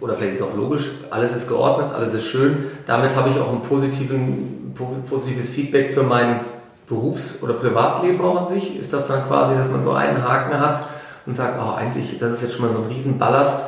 oder 0.00 0.16
vielleicht 0.16 0.34
ist 0.34 0.40
es 0.40 0.46
auch 0.46 0.56
logisch, 0.56 0.90
alles 1.10 1.34
ist 1.34 1.48
geordnet, 1.48 1.92
alles 1.94 2.12
ist 2.12 2.26
schön. 2.26 2.70
Damit 2.86 3.14
habe 3.14 3.30
ich 3.30 3.38
auch 3.38 3.52
ein 3.52 3.62
positiven, 3.62 4.74
positives 5.08 5.50
Feedback 5.50 5.92
für 5.92 6.02
mein 6.02 6.40
Berufs- 6.88 7.42
oder 7.42 7.54
Privatleben 7.54 8.20
auch 8.20 8.42
an 8.42 8.48
sich. 8.48 8.78
Ist 8.78 8.92
das 8.92 9.06
dann 9.06 9.26
quasi, 9.26 9.54
dass 9.56 9.70
man 9.70 9.82
so 9.82 9.92
einen 9.92 10.22
Haken 10.22 10.58
hat, 10.58 10.82
und 11.26 11.34
sagt, 11.34 11.58
oh, 11.58 11.74
eigentlich, 11.74 12.18
das 12.18 12.32
ist 12.32 12.42
jetzt 12.42 12.54
schon 12.54 12.66
mal 12.66 12.72
so 12.72 12.82
ein 12.82 12.88
Riesenballast, 12.88 13.64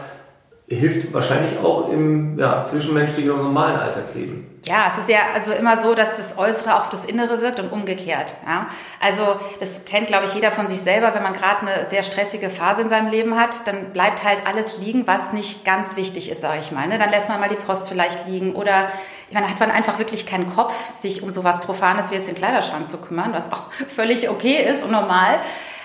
hilft 0.69 1.13
wahrscheinlich 1.13 1.59
auch 1.59 1.91
im 1.91 2.39
ja, 2.39 2.65
zwischenmenschlichen 2.65 3.31
und 3.31 3.43
normalen 3.43 3.77
Alltagsleben. 3.77 4.47
Ja, 4.65 4.93
es 4.93 5.03
ist 5.03 5.11
ja 5.11 5.19
also 5.35 5.53
immer 5.53 5.83
so, 5.83 5.95
dass 5.95 6.17
das 6.17 6.39
Äußere 6.39 6.81
auf 6.81 6.89
das 6.89 7.05
Innere 7.05 7.43
wirkt 7.43 7.61
und 7.61 7.71
umgekehrt. 7.71 8.33
Ja? 8.47 8.67
Also 8.99 9.39
das 9.61 9.85
kennt, 9.85 10.07
glaube 10.07 10.25
ich, 10.25 10.35
jeder 10.35 10.51
von 10.53 10.69
sich 10.69 10.81
selber. 10.81 11.15
Wenn 11.15 11.23
man 11.23 11.35
gerade 11.35 11.61
eine 11.61 11.91
sehr 11.91 12.03
stressige 12.03 12.49
Phase 12.49 12.81
in 12.81 12.89
seinem 12.89 13.11
Leben 13.11 13.39
hat, 13.39 13.51
dann 13.67 13.93
bleibt 13.93 14.25
halt 14.25 14.47
alles 14.47 14.79
liegen, 14.79 15.07
was 15.07 15.35
nicht 15.35 15.67
ganz 15.67 15.97
wichtig 15.97 16.31
ist, 16.31 16.41
sage 16.41 16.61
ich 16.61 16.73
mal. 16.73 16.89
Ne? 16.89 16.99
Dann 16.99 17.11
lässt 17.11 17.29
man 17.29 17.41
mal 17.41 17.51
die 17.51 17.57
Post 17.57 17.89
vielleicht 17.89 18.27
liegen 18.27 18.55
oder 18.55 18.89
dann 19.33 19.51
hat 19.51 19.61
man 19.61 19.71
einfach 19.71 19.99
wirklich 19.99 20.27
keinen 20.27 20.55
Kopf, 20.55 20.75
sich 21.03 21.23
um 21.23 21.31
sowas 21.31 21.61
Profanes 21.61 22.11
wie 22.11 22.15
jetzt 22.15 22.29
den 22.29 22.37
Kleiderschrank 22.37 22.91
zu 22.91 22.97
kümmern, 22.97 23.35
was 23.35 23.53
auch 23.53 23.65
völlig 23.95 24.31
okay 24.31 24.65
ist 24.67 24.83
und 24.83 24.93
normal. 24.93 25.41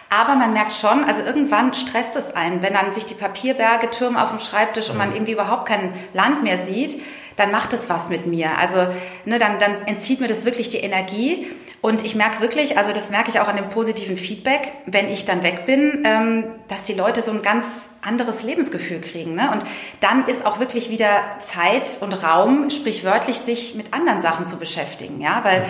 Aber 0.10 0.36
man 0.36 0.54
merkt 0.54 0.74
schon, 0.74 1.04
also 1.04 1.22
irgendwann 1.22 1.74
stresst 1.76 2.16
es 2.16 2.36
einen, 2.36 2.62
wenn 2.64 2.74
dann 2.74 2.96
sich 2.96 3.06
die 3.06 3.14
Papierberge 3.14 3.92
türmen 3.92 4.18
auf 4.18 4.30
dem 4.30 4.40
Schreibtisch 4.40 4.90
und 4.90 4.98
man 4.98 5.14
irgendwie 5.14 5.34
überhaupt 5.34 5.68
kein 5.68 5.94
Land 6.14 6.42
mehr 6.44 6.58
sieht, 6.58 7.02
dann 7.36 7.52
macht 7.52 7.74
es 7.74 7.90
was 7.90 8.10
mit 8.10 8.26
mir. 8.26 8.58
Also 8.58 8.88
ne, 9.26 9.40
dann, 9.40 9.60
dann 9.60 9.84
entzieht 9.86 10.20
mir 10.20 10.28
das 10.28 10.46
wirklich 10.46 10.70
die 10.70 10.80
Energie. 10.80 11.48
Und 11.82 12.04
ich 12.04 12.16
merke 12.16 12.42
wirklich, 12.42 12.78
also 12.78 12.92
das 12.92 13.10
merke 13.10 13.30
ich 13.30 13.40
auch 13.40 13.48
an 13.48 13.56
dem 13.56 13.70
positiven 13.70 14.18
Feedback, 14.18 14.74
wenn 14.86 15.10
ich 15.10 15.26
dann 15.26 15.44
weg 15.44 15.66
bin, 15.66 16.04
ähm, 16.06 16.44
dass 16.68 16.84
die 16.84 16.94
Leute 16.94 17.22
so 17.22 17.32
ein 17.32 17.42
ganz 17.42 17.66
anderes 18.02 18.44
Lebensgefühl 18.44 19.00
kriegen. 19.00 19.36
Ne? 19.36 19.50
Und 19.52 19.64
dann 20.02 20.28
ist 20.28 20.46
auch 20.46 20.60
wirklich 20.60 20.90
wieder 20.90 21.22
Zeit 21.54 22.02
und 22.02 22.14
Raum, 22.14 22.70
sprichwörtlich 22.70 23.38
sich 23.38 23.76
mit 23.76 23.94
anderen 23.94 24.22
Sachen 24.22 24.48
zu 24.48 24.58
beschäftigen. 24.58 25.22
Ja, 25.22 25.42
weil 25.44 25.66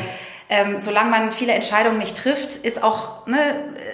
ähm, 0.50 0.80
solange 0.80 1.12
man 1.12 1.32
viele 1.32 1.54
Entscheidungen 1.54 2.00
nicht 2.00 2.18
trifft, 2.18 2.66
ist 2.66 2.82
auch, 2.82 3.28
ne, 3.28 3.38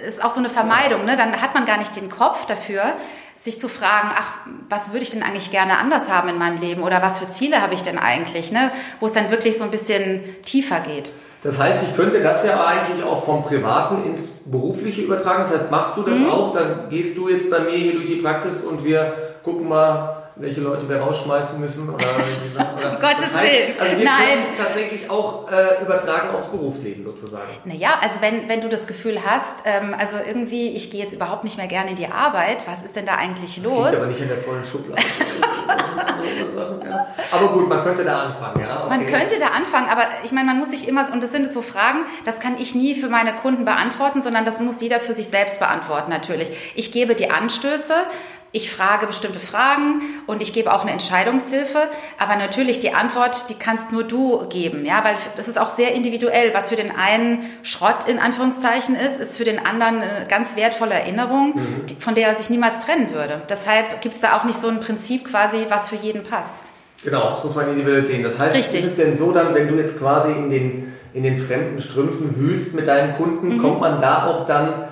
ist 0.08 0.24
auch 0.24 0.32
so 0.32 0.38
eine 0.38 0.48
Vermeidung. 0.48 1.04
Ne? 1.04 1.16
Dann 1.16 1.40
hat 1.40 1.54
man 1.54 1.66
gar 1.66 1.76
nicht 1.76 1.94
den 1.94 2.10
Kopf 2.10 2.46
dafür, 2.46 2.94
sich 3.38 3.60
zu 3.60 3.68
fragen, 3.68 4.10
ach, 4.16 4.46
was 4.68 4.88
würde 4.92 5.02
ich 5.02 5.10
denn 5.10 5.22
eigentlich 5.22 5.50
gerne 5.50 5.78
anders 5.78 6.08
haben 6.08 6.28
in 6.30 6.38
meinem 6.38 6.58
Leben 6.58 6.82
oder 6.82 7.02
was 7.02 7.18
für 7.18 7.30
Ziele 7.30 7.60
habe 7.60 7.74
ich 7.74 7.82
denn 7.82 7.98
eigentlich, 7.98 8.50
ne? 8.50 8.72
wo 9.00 9.06
es 9.06 9.12
dann 9.12 9.30
wirklich 9.30 9.58
so 9.58 9.64
ein 9.64 9.70
bisschen 9.70 10.24
tiefer 10.44 10.80
geht. 10.80 11.12
Das 11.42 11.58
heißt, 11.58 11.84
ich 11.84 11.94
könnte 11.94 12.20
das 12.22 12.44
ja 12.44 12.64
eigentlich 12.66 13.04
auch 13.04 13.24
vom 13.24 13.42
Privaten 13.42 14.04
ins 14.04 14.28
Berufliche 14.46 15.02
übertragen. 15.02 15.44
Das 15.44 15.52
heißt, 15.52 15.70
machst 15.70 15.96
du 15.96 16.02
das 16.02 16.18
mhm. 16.18 16.30
auch? 16.30 16.52
Dann 16.52 16.88
gehst 16.88 17.16
du 17.16 17.28
jetzt 17.28 17.50
bei 17.50 17.60
mir 17.60 17.76
hier 17.76 17.92
durch 17.92 18.06
die 18.06 18.16
Praxis 18.16 18.64
und 18.64 18.82
wir 18.82 19.12
gucken 19.44 19.68
mal, 19.68 20.15
welche 20.36 20.60
Leute 20.60 20.86
wir 20.88 20.98
rausschmeißen 20.98 21.58
müssen 21.58 21.88
oder, 21.88 22.04
oder 22.04 22.90
um 22.94 23.00
Gottes 23.00 23.30
das 23.32 23.40
heißt, 23.40 23.52
Willen. 23.52 23.80
Also 23.80 23.96
wir 23.96 24.04
Nein. 24.04 24.16
können 24.18 24.42
es 24.44 24.56
tatsächlich 24.56 25.10
auch 25.10 25.50
äh, 25.50 25.82
übertragen 25.82 26.34
aufs 26.34 26.46
Berufsleben 26.48 27.02
sozusagen. 27.02 27.48
Naja, 27.64 27.98
also 28.00 28.16
wenn, 28.20 28.46
wenn 28.48 28.60
du 28.60 28.68
das 28.68 28.86
Gefühl 28.86 29.20
hast, 29.24 29.64
ähm, 29.64 29.94
also 29.98 30.16
irgendwie, 30.26 30.76
ich 30.76 30.90
gehe 30.90 31.02
jetzt 31.02 31.14
überhaupt 31.14 31.44
nicht 31.44 31.56
mehr 31.56 31.68
gerne 31.68 31.90
in 31.90 31.96
die 31.96 32.08
Arbeit, 32.08 32.66
was 32.66 32.84
ist 32.84 32.94
denn 32.96 33.06
da 33.06 33.14
eigentlich 33.14 33.56
los? 33.62 33.84
Das 33.84 33.92
liegt 33.92 33.96
aber 33.96 34.06
nicht 34.08 34.20
in 34.20 34.28
der 34.28 34.38
vollen 34.38 34.64
Schublade. 34.64 35.02
aber 37.32 37.48
gut, 37.48 37.68
man 37.68 37.82
könnte 37.82 38.04
da 38.04 38.24
anfangen, 38.24 38.60
ja. 38.60 38.84
Okay. 38.84 38.88
Man 38.90 39.06
könnte 39.06 39.38
da 39.38 39.48
anfangen, 39.48 39.88
aber 39.88 40.02
ich 40.22 40.32
meine, 40.32 40.46
man 40.46 40.58
muss 40.58 40.70
sich 40.70 40.86
immer, 40.86 41.10
und 41.12 41.22
das 41.22 41.32
sind 41.32 41.52
so 41.52 41.62
Fragen, 41.62 42.00
das 42.24 42.40
kann 42.40 42.56
ich 42.58 42.74
nie 42.74 42.94
für 42.94 43.08
meine 43.08 43.32
Kunden 43.34 43.64
beantworten, 43.64 44.20
sondern 44.22 44.44
das 44.44 44.60
muss 44.60 44.80
jeder 44.80 45.00
für 45.00 45.14
sich 45.14 45.28
selbst 45.28 45.58
beantworten 45.58 46.10
natürlich. 46.10 46.50
Ich 46.74 46.92
gebe 46.92 47.14
die 47.14 47.30
Anstöße, 47.30 47.94
ich 48.56 48.72
frage 48.72 49.06
bestimmte 49.06 49.38
Fragen 49.38 50.00
und 50.26 50.40
ich 50.40 50.54
gebe 50.54 50.72
auch 50.72 50.80
eine 50.80 50.90
Entscheidungshilfe. 50.90 51.78
Aber 52.18 52.36
natürlich 52.36 52.80
die 52.80 52.94
Antwort, 52.94 53.50
die 53.50 53.54
kannst 53.54 53.92
nur 53.92 54.02
du 54.02 54.48
geben, 54.48 54.86
ja, 54.86 55.04
weil 55.04 55.14
das 55.36 55.46
ist 55.46 55.58
auch 55.58 55.76
sehr 55.76 55.92
individuell. 55.92 56.54
Was 56.54 56.70
für 56.70 56.76
den 56.76 56.90
einen 56.90 57.44
Schrott 57.62 58.08
in 58.08 58.18
Anführungszeichen 58.18 58.96
ist, 58.96 59.20
ist 59.20 59.36
für 59.36 59.44
den 59.44 59.58
anderen 59.58 60.00
eine 60.00 60.26
ganz 60.26 60.56
wertvolle 60.56 60.94
Erinnerung, 60.94 61.54
mhm. 61.56 62.00
von 62.00 62.14
der 62.14 62.28
er 62.28 62.34
sich 62.34 62.48
niemals 62.48 62.84
trennen 62.84 63.12
würde. 63.12 63.42
Deshalb 63.50 64.00
gibt 64.00 64.14
es 64.14 64.22
da 64.22 64.38
auch 64.38 64.44
nicht 64.44 64.62
so 64.62 64.68
ein 64.68 64.80
Prinzip 64.80 65.30
quasi, 65.30 65.66
was 65.68 65.90
für 65.90 65.96
jeden 65.96 66.24
passt. 66.24 66.54
Genau, 67.04 67.28
das 67.28 67.44
muss 67.44 67.54
man 67.54 67.68
individuell 67.68 68.02
sehen. 68.02 68.22
Das 68.22 68.38
heißt, 68.38 68.56
Richtig. 68.56 68.80
ist 68.80 68.92
es 68.92 68.96
denn 68.96 69.12
so 69.12 69.32
dann, 69.32 69.54
wenn 69.54 69.68
du 69.68 69.74
jetzt 69.74 69.98
quasi 69.98 70.32
in 70.32 70.48
den, 70.48 70.94
in 71.12 71.24
den 71.24 71.36
fremden 71.36 71.78
Strümpfen 71.78 72.36
wühlst 72.38 72.72
mit 72.72 72.86
deinen 72.86 73.16
Kunden, 73.16 73.56
Mhm. 73.56 73.58
kommt 73.58 73.80
man 73.80 74.00
da 74.00 74.26
auch 74.26 74.46
dann 74.46 74.84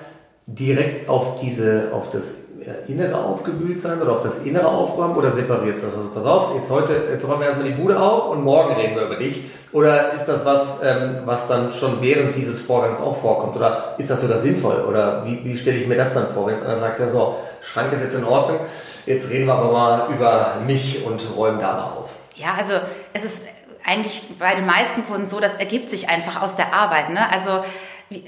direkt 0.47 1.09
auf 1.09 1.37
diese, 1.37 1.88
auf 1.92 2.11
das 2.11 2.43
innere 2.87 3.16
Aufgewühltsein 3.16 4.00
oder 4.00 4.12
auf 4.12 4.21
das 4.21 4.38
innere 4.40 4.68
Aufräumen 4.68 5.16
oder 5.16 5.30
separierst 5.30 5.83
du 5.83 5.87
das? 5.87 5.97
Also 5.97 6.11
pass 6.11 6.25
auf, 6.25 6.54
jetzt 6.54 6.71
heute, 6.71 6.92
jetzt 7.11 7.26
räumen 7.26 7.40
wir 7.40 7.47
erstmal 7.49 7.68
die 7.68 7.75
Bude 7.75 8.00
auf 8.00 8.30
und 8.30 8.42
morgen 8.42 8.75
reden 8.75 8.97
wir 8.97 9.06
über 9.06 9.16
dich. 9.16 9.42
Oder 9.73 10.12
ist 10.12 10.26
das 10.26 10.44
was, 10.44 10.83
ähm, 10.85 11.23
was 11.25 11.49
dann 11.49 11.73
schon 11.73 12.00
während 12.00 12.37
dieses 12.37 12.61
Vorgangs 12.61 13.00
auch 13.00 13.16
vorkommt? 13.16 13.56
Oder 13.56 13.94
ist 13.99 14.09
das 14.09 14.21
sogar 14.21 14.38
sinnvoll? 14.38 14.85
Oder 14.88 15.25
wie, 15.26 15.44
wie 15.44 15.56
stelle 15.56 15.78
ich 15.78 15.87
mir 15.87 15.97
das 15.97 16.14
dann 16.14 16.28
vor? 16.28 16.47
Wenn 16.47 16.62
einer 16.62 16.78
sagt, 16.78 17.00
ja 17.00 17.09
so, 17.09 17.37
Schrank 17.61 17.92
ist 17.92 18.02
jetzt 18.02 18.14
in 18.14 18.25
Ordnung, 18.25 18.61
jetzt 19.06 19.28
reden 19.28 19.47
wir 19.47 19.54
aber 19.54 19.73
mal 19.73 20.09
über 20.14 20.59
mich 20.64 21.04
und 21.04 21.25
räumen 21.37 21.59
da 21.59 21.73
mal 21.73 21.83
auf. 21.99 22.11
Ja, 22.37 22.54
also 22.56 22.75
es 23.12 23.25
ist 23.25 23.38
eigentlich 23.85 24.23
bei 24.38 24.54
den 24.54 24.66
meisten 24.66 25.06
Kunden 25.06 25.26
so, 25.26 25.40
das 25.40 25.56
ergibt 25.56 25.90
sich 25.90 26.09
einfach 26.09 26.42
aus 26.42 26.56
der 26.56 26.73
Arbeit. 26.73 27.11
Ne? 27.11 27.21
Also 27.30 27.64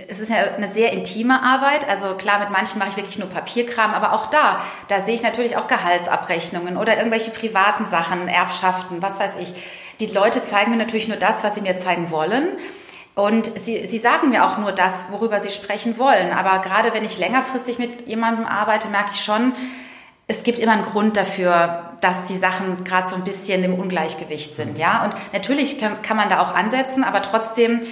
es 0.09 0.19
ist 0.19 0.31
ja 0.31 0.55
eine 0.57 0.69
sehr 0.69 0.93
intime 0.93 1.43
Arbeit. 1.43 1.89
Also 1.89 2.15
klar, 2.15 2.41
mit 2.41 2.51
manchen 2.51 2.79
mache 2.79 2.91
ich 2.91 2.97
wirklich 2.97 3.19
nur 3.19 3.29
Papierkram, 3.29 3.95
aber 3.95 4.13
auch 4.13 4.31
da, 4.31 4.61
da 4.89 5.01
sehe 5.01 5.15
ich 5.15 5.23
natürlich 5.23 5.57
auch 5.57 5.69
Gehaltsabrechnungen 5.69 6.77
oder 6.77 6.97
irgendwelche 6.97 7.31
privaten 7.31 7.85
Sachen, 7.85 8.29
Erbschaften, 8.29 9.03
was 9.03 9.19
weiß 9.19 9.33
ich. 9.41 9.53
Die 10.01 10.07
Leute 10.07 10.45
zeigen 10.45 10.73
mir 10.73 10.77
natürlich 10.77 11.09
nur 11.09 11.17
das, 11.17 11.43
was 11.45 11.55
sie 11.55 11.61
mir 11.63 11.79
zeigen 11.79 12.11
wollen. 12.11 12.49
Und 13.15 13.47
sie, 13.47 13.87
sie 13.87 13.99
sagen 13.99 14.29
mir 14.29 14.45
auch 14.45 14.59
nur 14.59 14.73
das, 14.73 14.93
worüber 15.11 15.41
sie 15.41 15.51
sprechen 15.51 15.99
wollen. 15.99 16.33
Aber 16.33 16.59
gerade 16.59 16.93
wenn 16.93 17.05
ich 17.05 17.19
längerfristig 17.19 17.79
mit 17.79 18.07
jemandem 18.07 18.45
arbeite, 18.45 18.89
merke 18.89 19.13
ich 19.15 19.25
schon, 19.25 19.55
es 20.29 20.43
gibt 20.43 20.59
immer 20.59 20.73
einen 20.73 20.85
Grund 20.85 21.17
dafür, 21.17 21.93
dass 22.01 22.25
die 22.25 22.37
Sachen 22.37 22.85
gerade 22.85 23.09
so 23.09 23.15
ein 23.15 23.25
bisschen 23.25 23.63
im 23.63 23.75
Ungleichgewicht 23.75 24.57
sind, 24.57 24.77
ja. 24.77 25.05
Und 25.05 25.15
natürlich 25.33 25.79
kann, 25.79 26.03
kann 26.03 26.17
man 26.17 26.29
da 26.29 26.41
auch 26.41 26.53
ansetzen, 26.55 27.05
aber 27.05 27.23
trotzdem 27.23 27.83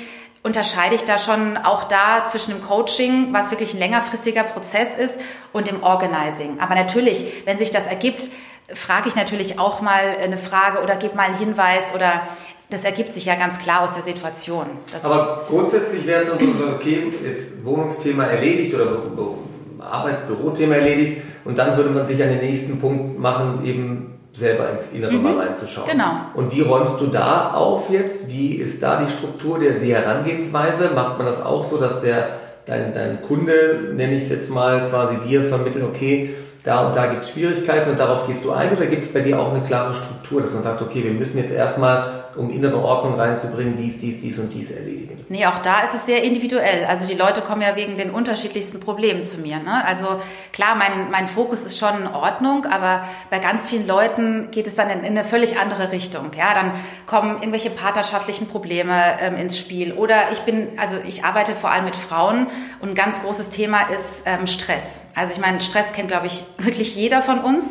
unterscheide 0.44 0.94
ich 0.94 1.04
da 1.04 1.18
schon 1.18 1.56
auch 1.56 1.84
da 1.84 2.26
zwischen 2.30 2.52
dem 2.52 2.62
Coaching, 2.62 3.32
was 3.32 3.50
wirklich 3.50 3.74
ein 3.74 3.80
längerfristiger 3.80 4.44
Prozess 4.44 4.96
ist, 4.98 5.14
und 5.52 5.66
dem 5.66 5.82
Organizing. 5.82 6.60
Aber 6.60 6.74
natürlich, 6.76 7.26
wenn 7.46 7.58
sich 7.58 7.72
das 7.72 7.86
ergibt, 7.86 8.22
frage 8.72 9.08
ich 9.08 9.16
natürlich 9.16 9.58
auch 9.58 9.80
mal 9.80 10.04
eine 10.22 10.36
Frage 10.36 10.82
oder 10.82 10.96
gebe 10.96 11.16
mal 11.16 11.24
einen 11.24 11.38
Hinweis 11.38 11.92
oder 11.94 12.22
das 12.70 12.82
ergibt 12.84 13.14
sich 13.14 13.24
ja 13.26 13.34
ganz 13.36 13.58
klar 13.58 13.82
aus 13.82 13.94
der 13.94 14.02
Situation. 14.02 14.66
Aber 15.02 15.44
grundsätzlich 15.48 16.06
wäre 16.06 16.22
es 16.22 16.28
dann 16.28 16.38
so, 16.38 16.66
okay, 16.74 17.12
jetzt 17.24 17.64
Wohnungsthema 17.64 18.24
erledigt 18.24 18.74
oder 18.74 18.84
Bü- 18.84 19.16
Bü- 19.16 19.82
Arbeitsbürothema 19.84 20.76
erledigt 20.76 21.22
und 21.44 21.58
dann 21.58 21.76
würde 21.76 21.90
man 21.90 22.06
sich 22.06 22.22
an 22.22 22.30
den 22.30 22.38
nächsten 22.38 22.78
Punkt 22.78 23.18
machen, 23.18 23.60
eben 23.64 24.13
selber 24.34 24.70
ins 24.70 24.90
Innere 24.92 25.12
mal 25.12 25.38
reinzuschauen. 25.38 25.88
Genau. 25.88 26.10
Und 26.34 26.52
wie 26.52 26.60
räumst 26.60 27.00
du 27.00 27.06
da 27.06 27.52
auf 27.52 27.88
jetzt? 27.88 28.28
Wie 28.28 28.54
ist 28.54 28.82
da 28.82 29.00
die 29.00 29.08
Struktur, 29.08 29.58
die, 29.58 29.78
die 29.78 29.94
Herangehensweise? 29.94 30.90
Macht 30.94 31.18
man 31.18 31.26
das 31.26 31.40
auch 31.40 31.64
so, 31.64 31.78
dass 31.78 32.02
der 32.02 32.28
dein, 32.66 32.92
dein 32.92 33.22
Kunde, 33.22 33.92
nenne 33.94 34.14
ich 34.16 34.24
es 34.24 34.30
jetzt 34.30 34.50
mal, 34.50 34.88
quasi 34.88 35.16
dir 35.18 35.44
vermittelt, 35.44 35.84
okay, 35.84 36.34
da 36.64 36.86
und 36.86 36.96
da 36.96 37.06
gibt 37.06 37.24
es 37.24 37.30
Schwierigkeiten 37.30 37.90
und 37.90 37.98
darauf 37.98 38.26
gehst 38.26 38.44
du 38.44 38.50
ein 38.50 38.74
oder 38.74 38.86
gibt 38.86 39.02
es 39.02 39.12
bei 39.12 39.20
dir 39.20 39.38
auch 39.38 39.52
eine 39.52 39.62
klare 39.62 39.92
Struktur, 39.92 40.40
dass 40.40 40.52
man 40.52 40.62
sagt, 40.62 40.80
okay, 40.80 41.04
wir 41.04 41.12
müssen 41.12 41.36
jetzt 41.38 41.52
erstmal, 41.52 42.23
um 42.36 42.50
innere 42.50 42.78
Ordnung 42.78 43.14
reinzubringen, 43.14 43.76
dies, 43.76 43.98
dies, 43.98 44.18
dies 44.18 44.38
und 44.38 44.52
dies 44.52 44.70
erledigen? 44.70 45.24
Nee, 45.28 45.46
auch 45.46 45.58
da 45.62 45.82
ist 45.82 45.94
es 45.94 46.06
sehr 46.06 46.22
individuell. 46.22 46.84
Also 46.84 47.06
die 47.06 47.14
Leute 47.14 47.40
kommen 47.40 47.62
ja 47.62 47.76
wegen 47.76 47.96
den 47.96 48.10
unterschiedlichsten 48.10 48.80
Problemen 48.80 49.24
zu 49.24 49.40
mir. 49.40 49.58
Ne? 49.58 49.84
Also 49.84 50.20
klar, 50.52 50.74
mein, 50.74 51.10
mein 51.10 51.28
Fokus 51.28 51.62
ist 51.62 51.78
schon 51.78 52.06
Ordnung, 52.06 52.66
aber 52.66 53.04
bei 53.30 53.38
ganz 53.38 53.68
vielen 53.68 53.86
Leuten 53.86 54.50
geht 54.50 54.66
es 54.66 54.74
dann 54.74 54.90
in, 54.90 55.00
in 55.00 55.18
eine 55.18 55.24
völlig 55.24 55.58
andere 55.58 55.92
Richtung. 55.92 56.32
Ja, 56.36 56.54
dann 56.54 56.72
kommen 57.06 57.36
irgendwelche 57.36 57.70
partnerschaftlichen 57.70 58.48
Probleme 58.48 59.18
ähm, 59.20 59.36
ins 59.36 59.58
Spiel. 59.58 59.92
Oder 59.92 60.32
ich 60.32 60.40
bin, 60.40 60.78
also 60.78 60.96
ich 61.06 61.24
arbeite 61.24 61.52
vor 61.54 61.70
allem 61.70 61.86
mit 61.86 61.96
Frauen 61.96 62.48
und 62.80 62.90
ein 62.90 62.94
ganz 62.94 63.20
großes 63.22 63.48
Thema 63.50 63.82
ist 63.90 64.22
ähm, 64.26 64.46
Stress. 64.46 65.00
Also 65.14 65.32
ich 65.32 65.38
meine, 65.38 65.60
Stress 65.60 65.92
kennt, 65.92 66.08
glaube 66.08 66.26
ich, 66.26 66.44
wirklich 66.58 66.94
jeder 66.96 67.22
von 67.22 67.40
uns. 67.40 67.64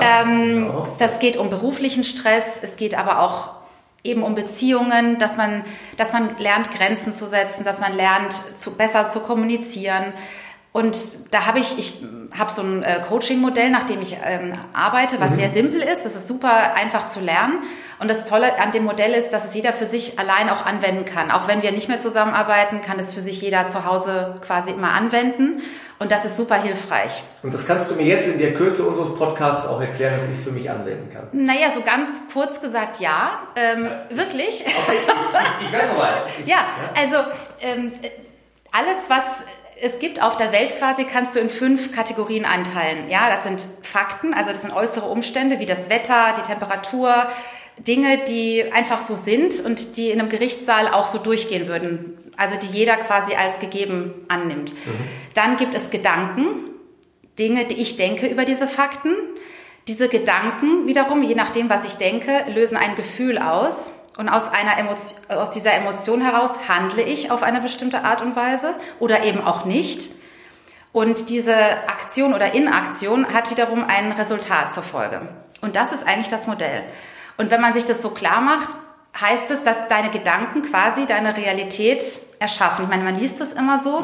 ähm, 0.00 0.66
genau. 0.66 0.88
Das 0.98 1.18
geht 1.18 1.36
um 1.36 1.50
beruflichen 1.50 2.04
Stress, 2.04 2.44
es 2.62 2.76
geht 2.76 2.96
aber 2.96 3.20
auch 3.20 3.63
eben 4.04 4.22
um 4.22 4.34
Beziehungen, 4.34 5.18
dass 5.18 5.36
man, 5.36 5.64
dass 5.96 6.12
man 6.12 6.36
lernt, 6.38 6.70
Grenzen 6.70 7.14
zu 7.14 7.26
setzen, 7.26 7.64
dass 7.64 7.80
man 7.80 7.96
lernt, 7.96 8.34
zu, 8.60 8.76
besser 8.76 9.10
zu 9.10 9.20
kommunizieren. 9.20 10.12
Und 10.76 10.96
da 11.30 11.46
habe 11.46 11.60
ich, 11.60 11.78
ich 11.78 12.02
habe 12.36 12.50
so 12.50 12.60
ein 12.60 12.82
äh, 12.82 12.98
Coaching-Modell, 13.08 13.70
nach 13.70 13.84
dem 13.84 14.02
ich 14.02 14.16
ähm, 14.24 14.54
arbeite, 14.72 15.20
was 15.20 15.36
sehr 15.36 15.50
simpel 15.50 15.80
ist. 15.80 16.04
Das 16.04 16.16
ist 16.16 16.26
super 16.26 16.74
einfach 16.74 17.10
zu 17.10 17.20
lernen. 17.20 17.60
Und 18.00 18.08
das 18.10 18.26
Tolle 18.26 18.58
an 18.60 18.72
dem 18.72 18.82
Modell 18.82 19.12
ist, 19.12 19.30
dass 19.30 19.44
es 19.44 19.54
jeder 19.54 19.72
für 19.72 19.86
sich 19.86 20.18
allein 20.18 20.50
auch 20.50 20.66
anwenden 20.66 21.04
kann. 21.04 21.30
Auch 21.30 21.46
wenn 21.46 21.62
wir 21.62 21.70
nicht 21.70 21.88
mehr 21.88 22.00
zusammenarbeiten, 22.00 22.82
kann 22.82 22.98
es 22.98 23.14
für 23.14 23.20
sich 23.20 23.40
jeder 23.40 23.68
zu 23.68 23.84
Hause 23.84 24.40
quasi 24.44 24.72
immer 24.72 24.90
anwenden. 24.90 25.62
Und 26.00 26.10
das 26.10 26.24
ist 26.24 26.36
super 26.36 26.56
hilfreich. 26.60 27.22
Und 27.44 27.54
das 27.54 27.64
kannst 27.64 27.88
du 27.92 27.94
mir 27.94 28.02
jetzt 28.06 28.26
in 28.26 28.38
der 28.40 28.52
Kürze 28.52 28.82
unseres 28.82 29.14
Podcasts 29.16 29.64
auch 29.68 29.80
erklären, 29.80 30.14
dass 30.16 30.24
ich 30.24 30.32
es 30.32 30.42
für 30.42 30.50
mich 30.50 30.68
anwenden 30.68 31.08
kann. 31.08 31.28
Naja, 31.30 31.68
so 31.72 31.82
ganz 31.82 32.08
kurz 32.32 32.60
gesagt 32.60 32.98
ja. 32.98 33.38
Ähm, 33.54 33.88
wirklich. 34.10 34.64
Okay, 34.66 34.96
ich, 34.98 35.62
ich, 35.62 35.68
ich 35.68 35.72
weiß 35.72 35.88
noch 35.92 36.02
weiter. 36.02 36.26
Ich- 36.40 36.46
Ja, 36.50 36.56
also 37.00 37.18
ähm, 37.60 37.92
alles, 38.72 38.96
was 39.06 39.22
es 39.84 39.98
gibt 39.98 40.22
auf 40.22 40.38
der 40.38 40.50
Welt 40.50 40.78
quasi, 40.78 41.04
kannst 41.04 41.36
du 41.36 41.40
in 41.40 41.50
fünf 41.50 41.92
Kategorien 41.92 42.46
einteilen. 42.46 43.10
Ja, 43.10 43.28
das 43.28 43.42
sind 43.42 43.60
Fakten, 43.82 44.32
also 44.32 44.50
das 44.50 44.62
sind 44.62 44.72
äußere 44.72 45.06
Umstände 45.06 45.60
wie 45.60 45.66
das 45.66 45.90
Wetter, 45.90 46.34
die 46.38 46.46
Temperatur, 46.50 47.26
Dinge, 47.86 48.20
die 48.26 48.72
einfach 48.72 49.04
so 49.04 49.14
sind 49.14 49.62
und 49.62 49.98
die 49.98 50.10
in 50.10 50.20
einem 50.20 50.30
Gerichtssaal 50.30 50.88
auch 50.88 51.06
so 51.08 51.18
durchgehen 51.18 51.68
würden. 51.68 52.16
Also 52.38 52.56
die 52.56 52.74
jeder 52.74 52.96
quasi 52.96 53.34
als 53.34 53.60
gegeben 53.60 54.24
annimmt. 54.28 54.72
Dann 55.34 55.58
gibt 55.58 55.74
es 55.74 55.90
Gedanken, 55.90 56.70
Dinge, 57.38 57.66
die 57.66 57.82
ich 57.82 57.96
denke 57.96 58.26
über 58.26 58.46
diese 58.46 58.66
Fakten. 58.66 59.14
Diese 59.86 60.08
Gedanken 60.08 60.86
wiederum, 60.86 61.22
je 61.22 61.34
nachdem, 61.34 61.68
was 61.68 61.84
ich 61.84 61.94
denke, 61.94 62.46
lösen 62.54 62.78
ein 62.78 62.96
Gefühl 62.96 63.36
aus. 63.36 63.93
Und 64.16 64.28
aus, 64.28 64.44
einer 64.52 64.78
Emotion, 64.78 65.36
aus 65.36 65.50
dieser 65.50 65.74
Emotion 65.74 66.20
heraus 66.20 66.52
handle 66.68 67.02
ich 67.02 67.30
auf 67.30 67.42
eine 67.42 67.60
bestimmte 67.60 68.04
Art 68.04 68.22
und 68.22 68.36
Weise 68.36 68.74
oder 69.00 69.24
eben 69.24 69.42
auch 69.42 69.64
nicht. 69.64 70.10
Und 70.92 71.28
diese 71.28 71.56
Aktion 71.88 72.32
oder 72.34 72.54
Inaktion 72.54 73.32
hat 73.34 73.50
wiederum 73.50 73.84
ein 73.84 74.12
Resultat 74.12 74.72
zur 74.72 74.84
Folge. 74.84 75.22
Und 75.60 75.74
das 75.74 75.92
ist 75.92 76.06
eigentlich 76.06 76.28
das 76.28 76.46
Modell. 76.46 76.84
Und 77.36 77.50
wenn 77.50 77.60
man 77.60 77.74
sich 77.74 77.86
das 77.86 78.00
so 78.00 78.10
klar 78.10 78.40
macht, 78.40 78.68
heißt 79.20 79.50
es, 79.50 79.64
dass 79.64 79.88
deine 79.88 80.10
Gedanken 80.10 80.62
quasi 80.62 81.06
deine 81.06 81.36
Realität 81.36 82.04
erschaffen. 82.38 82.84
Ich 82.84 82.90
meine, 82.90 83.02
man 83.02 83.18
liest 83.18 83.40
das 83.40 83.52
immer 83.52 83.80
so, 83.80 83.96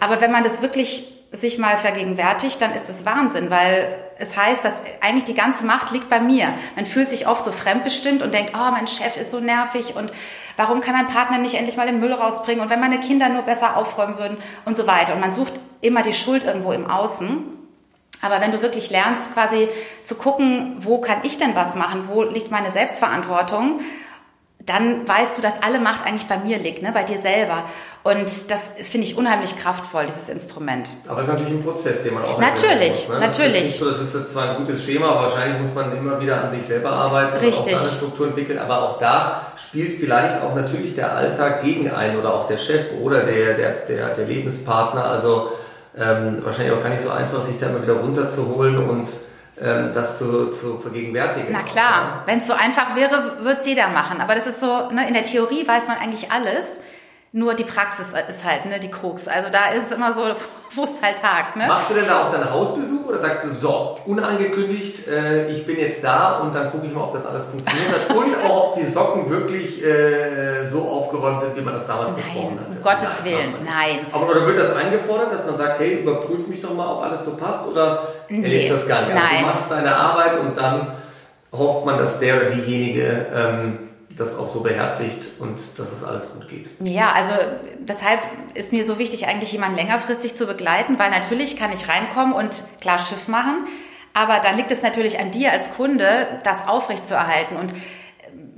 aber 0.00 0.20
wenn 0.20 0.32
man 0.32 0.44
das 0.44 0.62
wirklich 0.62 1.12
sich 1.32 1.58
mal 1.58 1.76
vergegenwärtigt, 1.76 2.60
dann 2.60 2.74
ist 2.74 2.88
es 2.88 3.04
Wahnsinn, 3.04 3.50
weil 3.50 4.09
es 4.20 4.36
heißt, 4.36 4.62
dass 4.62 4.74
eigentlich 5.00 5.24
die 5.24 5.34
ganze 5.34 5.64
Macht 5.64 5.92
liegt 5.92 6.10
bei 6.10 6.20
mir. 6.20 6.52
Man 6.76 6.84
fühlt 6.84 7.10
sich 7.10 7.26
oft 7.26 7.44
so 7.44 7.52
fremdbestimmt 7.52 8.20
und 8.20 8.34
denkt, 8.34 8.52
oh, 8.54 8.70
mein 8.70 8.86
Chef 8.86 9.16
ist 9.16 9.32
so 9.32 9.40
nervig 9.40 9.96
und 9.96 10.12
warum 10.58 10.82
kann 10.82 10.94
mein 10.94 11.08
Partner 11.08 11.38
nicht 11.38 11.54
endlich 11.54 11.78
mal 11.78 11.86
den 11.86 12.00
Müll 12.00 12.12
rausbringen 12.12 12.62
und 12.62 12.68
wenn 12.68 12.80
meine 12.80 13.00
Kinder 13.00 13.30
nur 13.30 13.42
besser 13.42 13.78
aufräumen 13.78 14.18
würden 14.18 14.36
und 14.66 14.76
so 14.76 14.86
weiter. 14.86 15.14
Und 15.14 15.20
man 15.20 15.34
sucht 15.34 15.54
immer 15.80 16.02
die 16.02 16.12
Schuld 16.12 16.44
irgendwo 16.44 16.72
im 16.72 16.88
Außen. 16.88 17.44
Aber 18.20 18.42
wenn 18.42 18.52
du 18.52 18.60
wirklich 18.60 18.90
lernst, 18.90 19.32
quasi 19.32 19.68
zu 20.04 20.14
gucken, 20.14 20.76
wo 20.80 21.00
kann 21.00 21.20
ich 21.22 21.38
denn 21.38 21.54
was 21.54 21.74
machen, 21.74 22.04
wo 22.08 22.22
liegt 22.22 22.50
meine 22.50 22.70
Selbstverantwortung, 22.70 23.80
dann 24.70 25.06
weißt 25.06 25.36
du, 25.36 25.42
dass 25.42 25.54
alle 25.62 25.80
Macht 25.80 26.06
eigentlich 26.06 26.28
bei 26.28 26.38
mir 26.38 26.58
liegt, 26.58 26.82
ne, 26.82 26.92
bei 26.92 27.02
dir 27.02 27.20
selber. 27.20 27.64
Und 28.02 28.26
das 28.50 28.60
finde 28.88 29.06
ich 29.06 29.16
unheimlich 29.16 29.58
kraftvoll, 29.58 30.06
dieses 30.06 30.28
Instrument. 30.28 30.88
Aber 31.06 31.20
es 31.20 31.26
ist 31.26 31.32
natürlich 31.32 31.54
ein 31.54 31.62
Prozess, 31.62 32.02
den 32.02 32.14
man 32.14 32.24
auch 32.24 32.38
Natürlich, 32.38 33.08
muss, 33.08 33.08
ne? 33.08 33.26
Das 33.26 33.38
natürlich. 33.38 33.78
so, 33.78 33.90
das 33.90 34.00
ist 34.00 34.28
zwar 34.30 34.50
ein 34.50 34.56
gutes 34.56 34.84
Schema, 34.84 35.08
aber 35.10 35.22
wahrscheinlich 35.22 35.60
muss 35.60 35.74
man 35.74 35.96
immer 35.96 36.20
wieder 36.20 36.42
an 36.42 36.50
sich 36.50 36.64
selber 36.64 36.90
arbeiten 36.90 37.36
und 37.36 37.42
Richtig. 37.42 37.74
auch 37.74 37.78
da 37.78 37.84
eine 37.84 37.96
Struktur 37.96 38.28
entwickeln. 38.28 38.58
Aber 38.58 38.82
auch 38.82 38.98
da 38.98 39.52
spielt 39.56 40.00
vielleicht 40.00 40.40
auch 40.42 40.54
natürlich 40.54 40.94
der 40.94 41.14
Alltag 41.14 41.62
gegen 41.62 41.90
einen 41.90 42.18
oder 42.18 42.32
auch 42.32 42.46
der 42.46 42.56
Chef 42.56 42.92
oder 43.02 43.24
der, 43.24 43.54
der, 43.54 43.70
der, 43.86 44.14
der 44.14 44.26
Lebenspartner. 44.26 45.04
Also 45.04 45.52
ähm, 45.98 46.38
wahrscheinlich 46.44 46.72
auch 46.74 46.82
gar 46.82 46.90
nicht 46.90 47.02
so 47.02 47.10
einfach, 47.10 47.42
sich 47.42 47.58
da 47.58 47.66
immer 47.66 47.82
wieder 47.82 47.94
runterzuholen 47.94 48.78
und 48.88 49.08
das 49.60 50.18
zu, 50.18 50.50
zu 50.52 50.78
vergegenwärtigen. 50.78 51.52
Na 51.52 51.62
klar, 51.62 52.22
wenn 52.24 52.38
es 52.38 52.46
so 52.46 52.54
einfach 52.54 52.96
wäre, 52.96 53.44
würde 53.44 53.60
es 53.60 53.66
jeder 53.66 53.88
machen. 53.88 54.20
Aber 54.20 54.34
das 54.34 54.46
ist 54.46 54.60
so, 54.60 54.90
ne, 54.90 55.06
in 55.06 55.14
der 55.14 55.24
Theorie 55.24 55.66
weiß 55.66 55.86
man 55.86 55.98
eigentlich 55.98 56.32
alles. 56.32 56.78
Nur 57.32 57.54
die 57.54 57.64
Praxis 57.64 58.06
ist 58.28 58.44
halt 58.44 58.64
ne, 58.64 58.80
die 58.80 58.90
Krux. 58.90 59.28
Also 59.28 59.50
da 59.50 59.70
ist 59.70 59.90
es 59.90 59.96
immer 59.96 60.14
so, 60.14 60.34
wo 60.74 60.84
es 60.84 61.02
halt 61.02 61.22
hakt. 61.22 61.56
Ne? 61.56 61.66
Machst 61.66 61.90
du 61.90 61.94
denn 61.94 62.06
da 62.06 62.22
auch 62.22 62.30
deinen 62.30 62.50
Hausbesuch 62.50 63.06
oder 63.08 63.18
sagst 63.18 63.44
du, 63.44 63.48
so, 63.50 63.96
unangekündigt, 64.06 65.08
äh, 65.08 65.48
ich 65.50 65.66
bin 65.66 65.78
jetzt 65.78 66.02
da 66.04 66.38
und 66.38 66.54
dann 66.54 66.70
gucke 66.70 66.86
ich 66.86 66.92
mal, 66.92 67.02
ob 67.04 67.12
das 67.12 67.26
alles 67.26 67.44
funktioniert 67.46 67.88
hat 67.92 68.16
und 68.16 68.34
auch, 68.48 68.68
ob 68.68 68.74
die 68.74 68.86
Socken 68.86 69.28
wirklich 69.28 69.82
äh, 69.84 70.66
so 70.68 70.82
aufgeräumt 70.88 71.40
sind, 71.40 71.56
wie 71.56 71.60
man 71.62 71.74
das 71.74 71.86
damals 71.86 72.12
besprochen 72.12 72.56
Nein, 72.56 72.64
hatte? 72.66 72.76
um 72.76 72.82
Gottes 72.82 73.08
Nein, 73.16 73.24
Willen, 73.24 73.50
nicht. 73.52 73.64
nein. 73.64 74.06
Aber 74.12 74.28
oder 74.30 74.46
wird 74.46 74.58
das 74.58 74.74
eingefordert, 74.76 75.32
dass 75.32 75.44
man 75.46 75.56
sagt, 75.56 75.78
hey, 75.80 75.94
überprüf 76.02 76.46
mich 76.46 76.60
doch 76.60 76.72
mal, 76.74 76.92
ob 76.94 77.02
alles 77.02 77.24
so 77.24 77.36
passt 77.36 77.66
oder 77.66 78.08
Nee, 78.28 78.42
erlebst 78.44 78.70
du 78.70 78.74
das 78.74 78.86
gar 78.88 79.00
nicht? 79.02 79.10
Also 79.12 79.24
nein. 79.26 79.40
du 79.42 79.46
machst 79.46 79.70
deine 79.70 79.94
Arbeit 79.96 80.38
und 80.38 80.56
dann 80.56 80.92
hofft 81.52 81.84
man, 81.84 81.98
dass 81.98 82.20
der 82.20 82.36
oder 82.36 82.46
diejenige 82.46 83.26
ähm, 83.34 83.89
das 84.16 84.36
auch 84.36 84.48
so 84.48 84.60
beherzigt 84.60 85.28
und 85.38 85.58
dass 85.78 85.92
es 85.92 86.04
alles 86.04 86.32
gut 86.32 86.48
geht. 86.48 86.70
Ja, 86.80 87.12
also 87.12 87.32
deshalb 87.78 88.20
ist 88.54 88.72
mir 88.72 88.86
so 88.86 88.98
wichtig, 88.98 89.26
eigentlich 89.26 89.52
jemanden 89.52 89.76
längerfristig 89.76 90.36
zu 90.36 90.46
begleiten, 90.46 90.98
weil 90.98 91.10
natürlich 91.10 91.56
kann 91.56 91.72
ich 91.72 91.88
reinkommen 91.88 92.34
und 92.34 92.54
klar 92.80 92.98
Schiff 92.98 93.28
machen, 93.28 93.66
aber 94.12 94.40
dann 94.40 94.56
liegt 94.56 94.72
es 94.72 94.82
natürlich 94.82 95.18
an 95.20 95.30
dir 95.30 95.52
als 95.52 95.72
Kunde, 95.76 96.40
das 96.44 96.66
aufrechtzuerhalten. 96.66 97.56
Und 97.56 97.72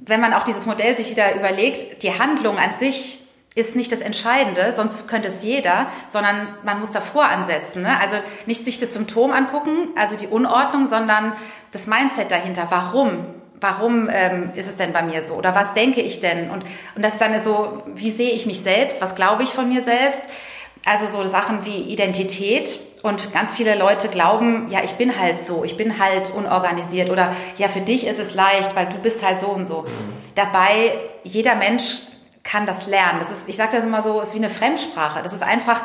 wenn 0.05 0.21
man 0.21 0.33
auch 0.33 0.45
dieses 0.45 0.67
Modell 0.67 0.97
sich 0.97 1.11
wieder 1.11 1.35
überlegt, 1.35 2.03
die 2.03 2.19
Handlung 2.19 2.59
an 2.59 2.73
sich 2.79 3.21
ist 3.55 3.77
nicht 3.77 3.93
das 3.93 4.01
Entscheidende, 4.01 4.73
sonst 4.75 5.09
könnte 5.09 5.29
es 5.29 5.43
jeder, 5.43 5.89
sondern 6.09 6.49
man 6.65 6.81
muss 6.81 6.91
davor 6.91 7.27
ansetzen. 7.27 7.83
Ne? 7.83 8.01
Also 8.01 8.17
nicht 8.47 8.65
sich 8.65 8.81
das 8.81 8.95
Symptom 8.95 9.31
angucken, 9.31 9.89
also 9.95 10.17
die 10.17 10.27
Unordnung, 10.27 10.87
sondern 10.87 11.35
das 11.71 11.87
Mindset 11.87 12.31
dahinter. 12.31 12.69
Warum? 12.71 13.42
Warum 13.62 14.11
ähm, 14.12 14.50
ist 14.57 14.69
es 14.69 14.76
denn 14.76 14.92
bei 14.92 15.02
mir 15.02 15.23
so? 15.23 15.35
Oder 15.35 15.54
was 15.54 15.73
denke 15.73 16.00
ich 16.00 16.21
denn? 16.21 16.50
Und, 16.50 16.64
und 16.97 17.02
das 17.02 17.14
ist 17.14 17.21
dann 17.21 17.42
so, 17.45 17.83
wie 17.95 18.11
sehe 18.11 18.33
ich 18.33 18.45
mich 18.45 18.61
selbst? 18.61 19.00
Was 19.00 19.14
glaube 19.14 19.45
ich 19.45 19.50
von 19.50 19.69
mir 19.69 19.83
selbst? 19.83 20.25
Also 20.85 21.07
so 21.07 21.28
Sachen 21.28 21.64
wie 21.64 21.83
Identität. 21.83 22.78
Und 23.02 23.33
ganz 23.33 23.54
viele 23.54 23.76
Leute 23.76 24.09
glauben, 24.09 24.69
ja, 24.71 24.81
ich 24.83 24.92
bin 24.92 25.19
halt 25.19 25.47
so, 25.47 25.64
ich 25.64 25.76
bin 25.76 25.99
halt 25.99 26.31
unorganisiert 26.31 27.09
oder 27.11 27.35
ja, 27.57 27.69
für 27.69 27.81
dich 27.81 28.07
ist 28.07 28.19
es 28.19 28.35
leicht, 28.35 28.76
weil 28.76 28.87
du 28.87 28.99
bist 28.99 29.25
halt 29.25 29.40
so 29.40 29.49
und 29.49 29.64
so. 29.64 29.83
Mhm. 29.83 30.12
Dabei, 30.35 30.92
jeder 31.25 31.54
Mensch 31.54 31.99
kann 32.42 32.66
das 32.66 32.87
lernen. 32.88 33.21
Das 33.21 33.31
ist, 33.31 33.49
ich 33.49 33.57
sage 33.57 33.76
das 33.76 33.85
immer 33.85 34.02
so, 34.02 34.21
ist 34.21 34.35
wie 34.35 34.38
eine 34.38 34.50
Fremdsprache. 34.50 35.23
Das 35.23 35.33
ist 35.33 35.42
einfach 35.42 35.81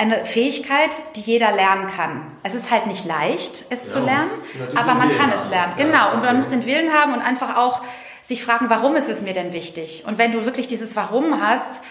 eine 0.00 0.24
Fähigkeit, 0.24 0.90
die 1.14 1.20
jeder 1.20 1.52
lernen 1.52 1.88
kann. 1.88 2.22
Es 2.42 2.54
ist 2.54 2.70
halt 2.70 2.86
nicht 2.86 3.04
leicht, 3.04 3.66
es 3.68 3.84
ja, 3.86 3.92
zu 3.92 4.00
lernen, 4.00 4.30
aber 4.74 4.94
man 4.94 5.14
kann 5.14 5.30
es 5.30 5.50
lernen. 5.50 5.74
Genau. 5.76 6.14
Und 6.14 6.22
man 6.22 6.38
muss 6.38 6.48
den 6.48 6.64
Willen 6.64 6.90
haben 6.90 7.12
und 7.12 7.20
einfach 7.20 7.54
auch 7.56 7.82
sich 8.24 8.42
fragen, 8.42 8.70
warum 8.70 8.96
ist 8.96 9.10
es 9.10 9.20
mir 9.20 9.34
denn 9.34 9.52
wichtig? 9.52 10.04
Und 10.06 10.16
wenn 10.16 10.32
du 10.32 10.46
wirklich 10.46 10.68
dieses 10.68 10.96
Warum 10.96 11.42
hast, 11.42 11.82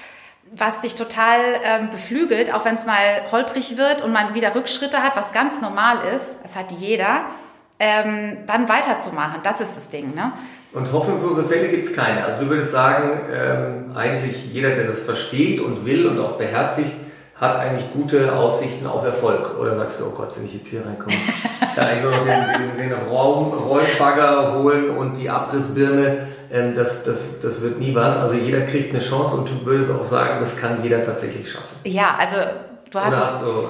was 0.51 0.81
dich 0.81 0.95
total 0.95 1.39
ähm, 1.63 1.91
beflügelt, 1.91 2.51
auch 2.51 2.65
wenn 2.65 2.73
es 2.75 2.85
mal 2.87 3.31
holprig 3.31 3.77
wird 3.77 4.03
und 4.03 4.11
man 4.11 4.33
wieder 4.33 4.55
Rückschritte 4.55 5.03
hat, 5.03 5.15
was 5.15 5.31
ganz 5.31 5.61
normal 5.61 5.97
ist, 6.15 6.25
das 6.41 6.55
hat 6.55 6.71
jeder, 6.71 7.21
ähm, 7.77 8.37
dann 8.47 8.67
weiterzumachen. 8.67 9.41
Das 9.43 9.61
ist 9.61 9.75
das 9.75 9.91
Ding. 9.91 10.15
Ne? 10.15 10.33
Und 10.73 10.91
hoffnungslose 10.91 11.43
Fälle 11.43 11.67
gibt 11.67 11.85
es 11.85 11.95
keine. 11.95 12.25
Also 12.25 12.41
du 12.41 12.49
würdest 12.49 12.71
sagen, 12.71 13.21
ähm, 13.31 13.95
eigentlich 13.95 14.51
jeder, 14.51 14.71
der 14.71 14.85
das 14.85 15.01
versteht 15.01 15.59
und 15.59 15.85
will 15.85 16.07
und 16.07 16.19
auch 16.19 16.39
beherzigt, 16.39 16.91
hat 17.39 17.55
eigentlich 17.55 17.93
gute 17.93 18.35
Aussichten 18.35 18.85
auf 18.85 19.05
Erfolg. 19.05 19.57
Oder 19.59 19.75
sagst 19.75 19.99
du, 19.99 20.07
oh 20.07 20.09
Gott, 20.11 20.35
wenn 20.35 20.45
ich 20.45 20.55
jetzt 20.55 20.67
hier 20.67 20.85
reinkomme, 20.85 21.13
ich 21.13 21.75
kann 21.75 21.87
eigentlich 21.87 22.03
nur 22.03 22.11
noch 22.11 22.25
den, 22.25 22.77
den, 22.77 22.89
den 22.89 22.93
Raum, 23.09 23.53
Rollbagger 23.53 24.53
holen 24.55 24.89
und 24.91 25.17
die 25.17 25.29
Abrissbirne. 25.29 26.27
Ähm, 26.51 26.73
das, 26.75 27.03
das, 27.03 27.39
das 27.41 27.61
wird 27.61 27.79
nie 27.79 27.95
was. 27.95 28.17
Also 28.17 28.35
jeder 28.35 28.61
kriegt 28.61 28.89
eine 28.89 28.99
Chance 28.99 29.35
und 29.37 29.49
du 29.49 29.65
würdest 29.65 29.91
auch 29.91 30.03
sagen, 30.03 30.39
das 30.39 30.57
kann 30.57 30.83
jeder 30.83 31.03
tatsächlich 31.03 31.49
schaffen. 31.49 31.75
Ja, 31.83 32.15
also 32.17 32.35
du 32.91 32.99
hast... 32.99 33.07
Oder 33.07 33.19
hast 33.19 33.43
du, 33.43 33.69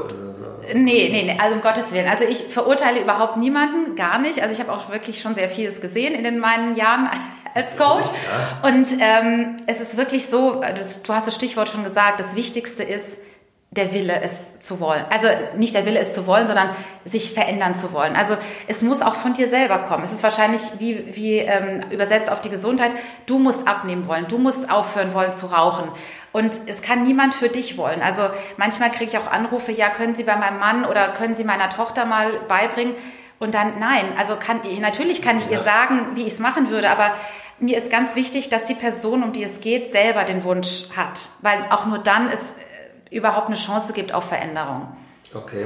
Nee, 0.72 1.10
nee, 1.12 1.24
nee, 1.24 1.38
also 1.40 1.56
um 1.56 1.62
Gottes 1.62 1.92
Willen. 1.92 2.08
Also 2.08 2.26
ich 2.26 2.44
verurteile 2.44 3.02
überhaupt 3.02 3.38
niemanden, 3.38 3.96
gar 3.96 4.20
nicht. 4.20 4.40
Also 4.42 4.54
ich 4.54 4.60
habe 4.60 4.72
auch 4.72 4.90
wirklich 4.92 5.20
schon 5.20 5.34
sehr 5.34 5.50
vieles 5.50 5.82
gesehen 5.82 6.14
in 6.14 6.24
den 6.24 6.38
meinen 6.38 6.76
Jahren 6.76 7.10
als 7.56 7.76
Coach. 7.76 8.06
Ja. 8.06 8.70
Und 8.70 8.88
ähm, 9.00 9.58
es 9.66 9.80
ist 9.82 9.98
wirklich 9.98 10.28
so, 10.28 10.62
das, 10.62 11.02
du 11.02 11.14
hast 11.14 11.26
das 11.26 11.34
Stichwort 11.34 11.70
schon 11.70 11.84
gesagt, 11.84 12.20
das 12.20 12.36
Wichtigste 12.36 12.84
ist, 12.84 13.18
der 13.72 13.94
Wille, 13.94 14.20
es 14.22 14.60
zu 14.62 14.80
wollen. 14.80 15.06
Also 15.12 15.28
nicht 15.56 15.76
der 15.76 15.86
Wille, 15.86 16.00
es 16.00 16.16
zu 16.16 16.26
wollen, 16.26 16.48
sondern 16.48 16.72
sich 17.06 17.34
verändern 17.34 17.76
zu 17.76 17.94
wollen. 17.94 18.16
Also 18.16 18.36
es 18.68 18.82
muss 18.82 19.02
auch 19.02 19.14
von 19.14 19.34
dir 19.34 19.48
selber 19.48 19.78
kommen. 19.80 20.04
Es 20.04 20.12
ist 20.12 20.24
wahrscheinlich 20.24 20.62
wie, 20.80 21.16
wie 21.16 21.38
ähm, 21.38 21.84
übersetzt 21.92 22.32
auf 22.32 22.42
die 22.42 22.50
Gesundheit. 22.50 22.92
Du 23.28 23.38
musst 23.38 23.68
abnehmen 23.68 24.08
wollen. 24.08 24.28
Du 24.28 24.40
musst 24.40 24.72
aufhören 24.72 25.14
wollen 25.14 25.36
zu 25.36 25.48
rauchen. 25.48 25.90
Und 26.32 26.58
es 26.66 26.82
kann 26.82 27.04
niemand 27.04 27.36
für 27.36 27.50
dich 27.50 27.78
wollen. 27.78 28.02
Also 28.02 28.24
manchmal 28.58 28.92
kriege 28.92 29.12
ich 29.12 29.18
auch 29.18 29.32
Anrufe, 29.32 29.72
ja, 29.72 29.90
können 29.90 30.16
Sie 30.16 30.24
bei 30.24 30.36
meinem 30.36 30.60
Mann 30.60 30.86
oder 30.86 31.10
können 31.10 31.36
Sie 31.36 31.44
meiner 31.44 31.70
Tochter 31.70 32.06
mal 32.06 32.32
beibringen? 32.48 32.96
Und 33.38 33.54
dann, 33.54 33.80
nein, 33.80 34.06
also 34.18 34.36
kann, 34.36 34.62
natürlich 34.82 35.22
kann 35.22 35.38
ich 35.38 35.46
ja. 35.46 35.58
ihr 35.58 35.64
sagen, 35.64 36.08
wie 36.16 36.24
ich 36.24 36.34
es 36.34 36.40
machen 36.40 36.70
würde, 36.70 36.90
aber 36.90 37.14
mir 37.60 37.78
ist 37.78 37.92
ganz 37.92 38.16
wichtig, 38.16 38.50
dass 38.50 38.66
die 38.66 38.74
Person, 38.74 39.24
um 39.24 39.34
die 39.34 39.44
es 39.44 39.62
geht, 39.62 39.92
selber 39.92 40.24
den 40.24 40.44
Wunsch 40.44 40.90
hat. 40.96 41.20
Weil 41.42 41.66
auch 41.70 41.86
nur 41.86 42.00
dann 42.00 42.32
ist 42.32 42.44
überhaupt 43.12 43.48
eine 43.48 43.56
Chance 43.56 43.94
gibt 43.94 44.14
auf 44.14 44.26
Veränderung. 44.26 44.88
Okay. 45.34 45.66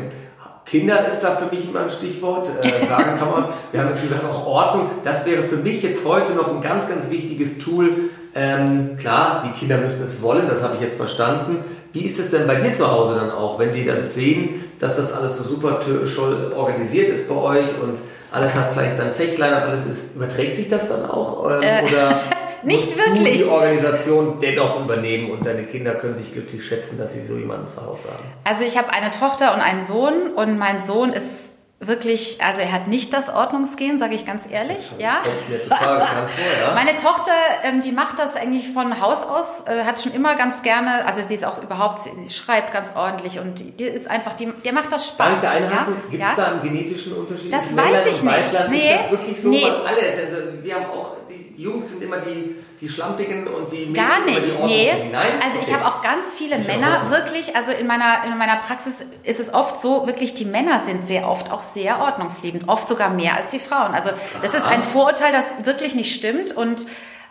Kinder 0.66 1.06
ist 1.08 1.20
da 1.20 1.36
für 1.36 1.54
mich 1.54 1.68
immer 1.68 1.82
ein 1.82 1.90
Stichwort. 1.90 2.50
Äh, 2.62 2.86
sagen 2.86 3.18
kann 3.20 3.30
man, 3.30 3.46
wir 3.72 3.82
haben 3.82 3.90
jetzt 3.90 4.02
gesagt, 4.02 4.24
auch 4.24 4.46
Ordnung. 4.46 4.90
Das 5.04 5.26
wäre 5.26 5.44
für 5.44 5.58
mich 5.58 5.84
jetzt 5.84 6.06
heute 6.06 6.34
noch 6.34 6.54
ein 6.54 6.62
ganz, 6.62 6.88
ganz 6.88 7.10
wichtiges 7.10 7.58
Tool. 7.60 8.10
Ähm, 8.36 8.98
klar, 8.98 9.44
die 9.46 9.60
Kinder 9.60 9.78
müssen 9.78 10.02
es 10.02 10.22
wollen, 10.22 10.48
das 10.48 10.64
habe 10.64 10.76
ich 10.76 10.82
jetzt 10.82 10.98
verstanden. 10.98 11.64
Wie 11.92 12.06
ist 12.06 12.18
es 12.18 12.32
denn 12.32 12.48
bei 12.48 12.56
dir 12.56 12.74
zu 12.74 12.90
Hause 12.90 13.16
dann 13.16 13.30
auch, 13.30 13.60
wenn 13.60 13.74
die 13.74 13.86
das 13.86 14.16
sehen, 14.16 14.64
dass 14.80 14.96
das 14.96 15.12
alles 15.12 15.38
so 15.38 15.44
super 15.44 15.80
toll 15.80 16.52
organisiert 16.56 17.10
ist 17.10 17.30
bei 17.30 17.36
euch 17.36 17.68
und 17.82 18.00
alles 18.32 18.56
hat 18.56 18.74
vielleicht 18.74 18.98
sein 18.98 19.12
Fächlein 19.12 19.54
und 19.54 19.70
alles 19.70 19.86
ist, 19.86 20.16
überträgt 20.16 20.56
sich 20.56 20.68
das 20.68 20.88
dann 20.88 21.06
auch? 21.06 21.52
Ähm, 21.52 21.62
äh. 21.62 21.84
Oder 21.84 22.20
Nicht 22.64 22.98
wirklich. 22.98 23.40
Du 23.40 23.44
die 23.46 23.50
Organisation 23.50 24.40
dennoch 24.40 24.80
übernehmen 24.84 25.32
und 25.32 25.46
deine 25.46 25.64
Kinder 25.64 25.96
können 25.96 26.16
sich 26.16 26.32
glücklich 26.32 26.66
schätzen, 26.66 26.98
dass 26.98 27.14
sie 27.14 27.24
so 27.24 27.38
jemanden 27.38 27.68
zu 27.68 27.86
Hause 27.86 28.10
haben. 28.10 28.24
Also 28.44 28.64
ich 28.64 28.78
habe 28.78 28.92
eine 28.92 29.12
Tochter 29.12 29.54
und 29.54 29.62
einen 29.62 29.86
Sohn 29.86 30.32
und 30.36 30.58
mein 30.58 30.84
Sohn 30.84 31.14
ist 31.14 31.44
wirklich, 31.88 32.38
also 32.42 32.62
er 32.62 32.72
hat 32.72 32.88
nicht 32.88 33.14
das 33.14 33.30
Ordnungsgehen, 33.30 34.00
sage 34.00 34.16
ich 34.16 34.26
ganz 34.26 34.44
ehrlich. 34.50 34.78
Das 34.78 35.00
ja. 35.00 35.22
Total 35.64 36.08
vor, 36.08 36.28
ja. 36.62 36.74
Meine 36.76 36.98
Tochter, 36.98 37.32
ähm, 37.64 37.82
die 37.82 37.92
macht 37.92 38.20
das 38.20 38.36
eigentlich 38.36 38.70
von 38.70 39.02
Haus 39.02 39.24
aus, 39.24 39.68
äh, 39.68 39.84
hat 39.84 40.02
schon 40.02 40.14
immer 40.14 40.36
ganz 40.36 40.64
gerne, 40.64 41.06
also 41.06 41.22
sie 41.28 41.36
ist 41.36 41.46
auch 41.46 41.62
überhaupt, 41.62 42.04
sie 42.04 42.30
schreibt 42.30 42.74
ganz 42.74 42.90
ordentlich 42.96 43.40
und 43.40 43.60
die, 43.60 43.84
ist 43.84 44.08
einfach, 44.10 44.36
die, 44.36 44.52
der 44.64 44.74
macht 44.74 44.92
das 44.92 45.08
Spaß. 45.08 45.18
Darf 45.18 45.36
ich 45.36 45.42
da 45.42 45.60
ja? 45.60 45.88
Gibt 46.10 46.24
es 46.24 46.30
ja? 46.30 46.36
da 46.36 46.46
einen 46.52 46.62
genetischen 46.62 47.14
Unterschied? 47.14 47.52
Das 47.52 47.76
weiß 47.76 48.06
ich 48.08 48.24
nicht. 48.24 48.70
Nee. 48.70 48.78
Ist 48.78 49.04
das 49.04 49.12
wirklich 49.12 49.42
so? 49.42 49.50
Nee. 49.50 49.66
Alle, 49.66 50.64
wir 50.64 50.76
haben 50.76 50.86
auch 50.86 51.12
die 51.56 51.64
Jungs 51.64 51.90
sind 51.90 52.02
immer 52.02 52.18
die, 52.18 52.56
die 52.82 52.90
Schlampigen 52.90 53.48
und 53.48 53.72
die 53.72 53.86
Mädchen 53.86 53.94
Gar 53.94 54.26
nicht, 54.26 54.58
immer 54.58 54.68
die 54.68 54.74
nee. 54.74 54.92
Nein? 55.12 55.32
Also 55.44 55.60
okay. 55.60 55.68
ich 55.68 55.74
habe 55.74 55.86
auch 55.86 56.02
ganz 56.02 56.26
viele 56.36 56.58
ich 56.58 56.68
Männer, 56.68 57.10
wirklich, 57.10 57.56
also 57.56 57.72
in 57.72 57.88
meiner, 57.88 58.24
in 58.26 58.38
meiner 58.38 58.58
Praxis 58.58 58.96
ist 59.24 59.40
es 59.40 59.54
oft 59.54 59.82
so, 59.82 60.08
wirklich 60.08 60.34
die 60.34 60.46
Männer 60.46 60.80
sind 60.80 61.08
sehr 61.08 61.30
oft 61.30 61.52
auch 61.52 61.64
sehr 61.64 62.00
ordnungsliebend, 62.00 62.68
oft 62.68 62.88
sogar 62.88 63.10
mehr 63.10 63.36
als 63.36 63.52
die 63.52 63.60
Frauen. 63.60 63.94
Also 63.94 64.10
das 64.42 64.54
Aha. 64.54 64.58
ist 64.58 64.66
ein 64.66 64.84
Vorurteil, 64.84 65.32
das 65.32 65.66
wirklich 65.66 65.96
nicht 65.96 66.16
stimmt 66.16 66.56
und 66.56 66.86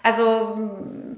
also 0.04 0.70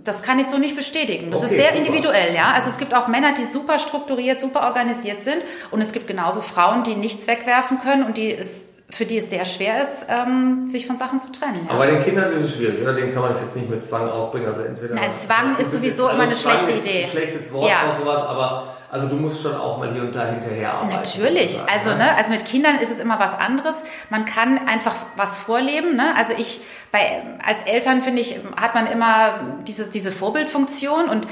das 0.04 0.22
kann 0.22 0.38
ich 0.38 0.46
so 0.46 0.58
nicht 0.58 0.76
bestätigen. 0.76 1.30
Das 1.30 1.40
okay, 1.40 1.50
ist 1.50 1.56
sehr 1.56 1.72
super. 1.72 1.78
individuell, 1.78 2.34
ja. 2.34 2.52
Also 2.52 2.70
es 2.70 2.78
gibt 2.78 2.94
auch 2.94 3.08
Männer, 3.08 3.32
die 3.32 3.44
super 3.44 3.78
strukturiert, 3.78 4.40
super 4.40 4.64
organisiert 4.64 5.24
sind 5.24 5.42
und 5.70 5.80
es 5.80 5.92
gibt 5.92 6.06
genauso 6.06 6.42
Frauen, 6.42 6.84
die 6.84 6.94
nichts 6.94 7.26
wegwerfen 7.26 7.80
können 7.80 8.04
und 8.04 8.16
die 8.18 8.32
es 8.32 8.48
für 8.94 9.04
die 9.04 9.18
es 9.18 9.28
sehr 9.28 9.44
schwer 9.44 9.82
ist, 9.82 10.06
ähm, 10.08 10.68
sich 10.70 10.86
von 10.86 10.98
Sachen 10.98 11.20
zu 11.20 11.30
trennen. 11.32 11.58
Ja. 11.64 11.70
Aber 11.70 11.80
bei 11.80 11.90
den 11.90 12.02
Kindern 12.04 12.32
ist 12.32 12.44
es 12.44 12.56
schwierig, 12.56 12.80
oder? 12.80 12.92
Den 12.92 13.12
kann 13.12 13.22
man 13.22 13.32
das 13.32 13.40
jetzt 13.40 13.56
nicht 13.56 13.68
mit 13.68 13.82
Zwang 13.82 14.08
aufbringen. 14.08 14.46
Also 14.46 14.62
entweder 14.62 14.94
Nein, 14.94 15.10
Zwang 15.18 15.56
ist 15.58 15.72
sowieso 15.72 16.08
immer 16.08 16.22
eine 16.22 16.36
schlechte 16.36 16.70
Idee. 16.70 17.02
Ein 17.02 17.10
schlechtes 17.10 17.52
Wort 17.52 17.68
ja. 17.68 17.84
oder 17.84 17.96
sowas, 17.96 18.22
aber 18.22 18.74
also 18.90 19.08
du 19.08 19.16
musst 19.16 19.42
schon 19.42 19.56
auch 19.56 19.78
mal 19.78 19.92
hier 19.92 20.02
und 20.02 20.14
da 20.14 20.24
hinterher 20.26 20.74
arbeiten. 20.74 20.94
Natürlich. 20.94 21.58
Also, 21.66 21.90
ne? 21.90 21.98
ne, 21.98 22.16
also 22.16 22.30
mit 22.30 22.44
Kindern 22.44 22.78
ist 22.78 22.92
es 22.92 23.00
immer 23.00 23.18
was 23.18 23.36
anderes. 23.36 23.74
Man 24.10 24.24
kann 24.26 24.68
einfach 24.68 24.94
was 25.16 25.36
vorleben. 25.36 25.96
Ne? 25.96 26.14
Also 26.16 26.32
ich, 26.38 26.60
bei, 26.92 27.22
als 27.44 27.62
Eltern 27.62 28.04
finde 28.04 28.20
ich, 28.20 28.38
hat 28.56 28.76
man 28.76 28.86
immer 28.86 29.40
diese, 29.66 29.86
diese 29.86 30.12
Vorbildfunktion 30.12 31.08
und 31.08 31.26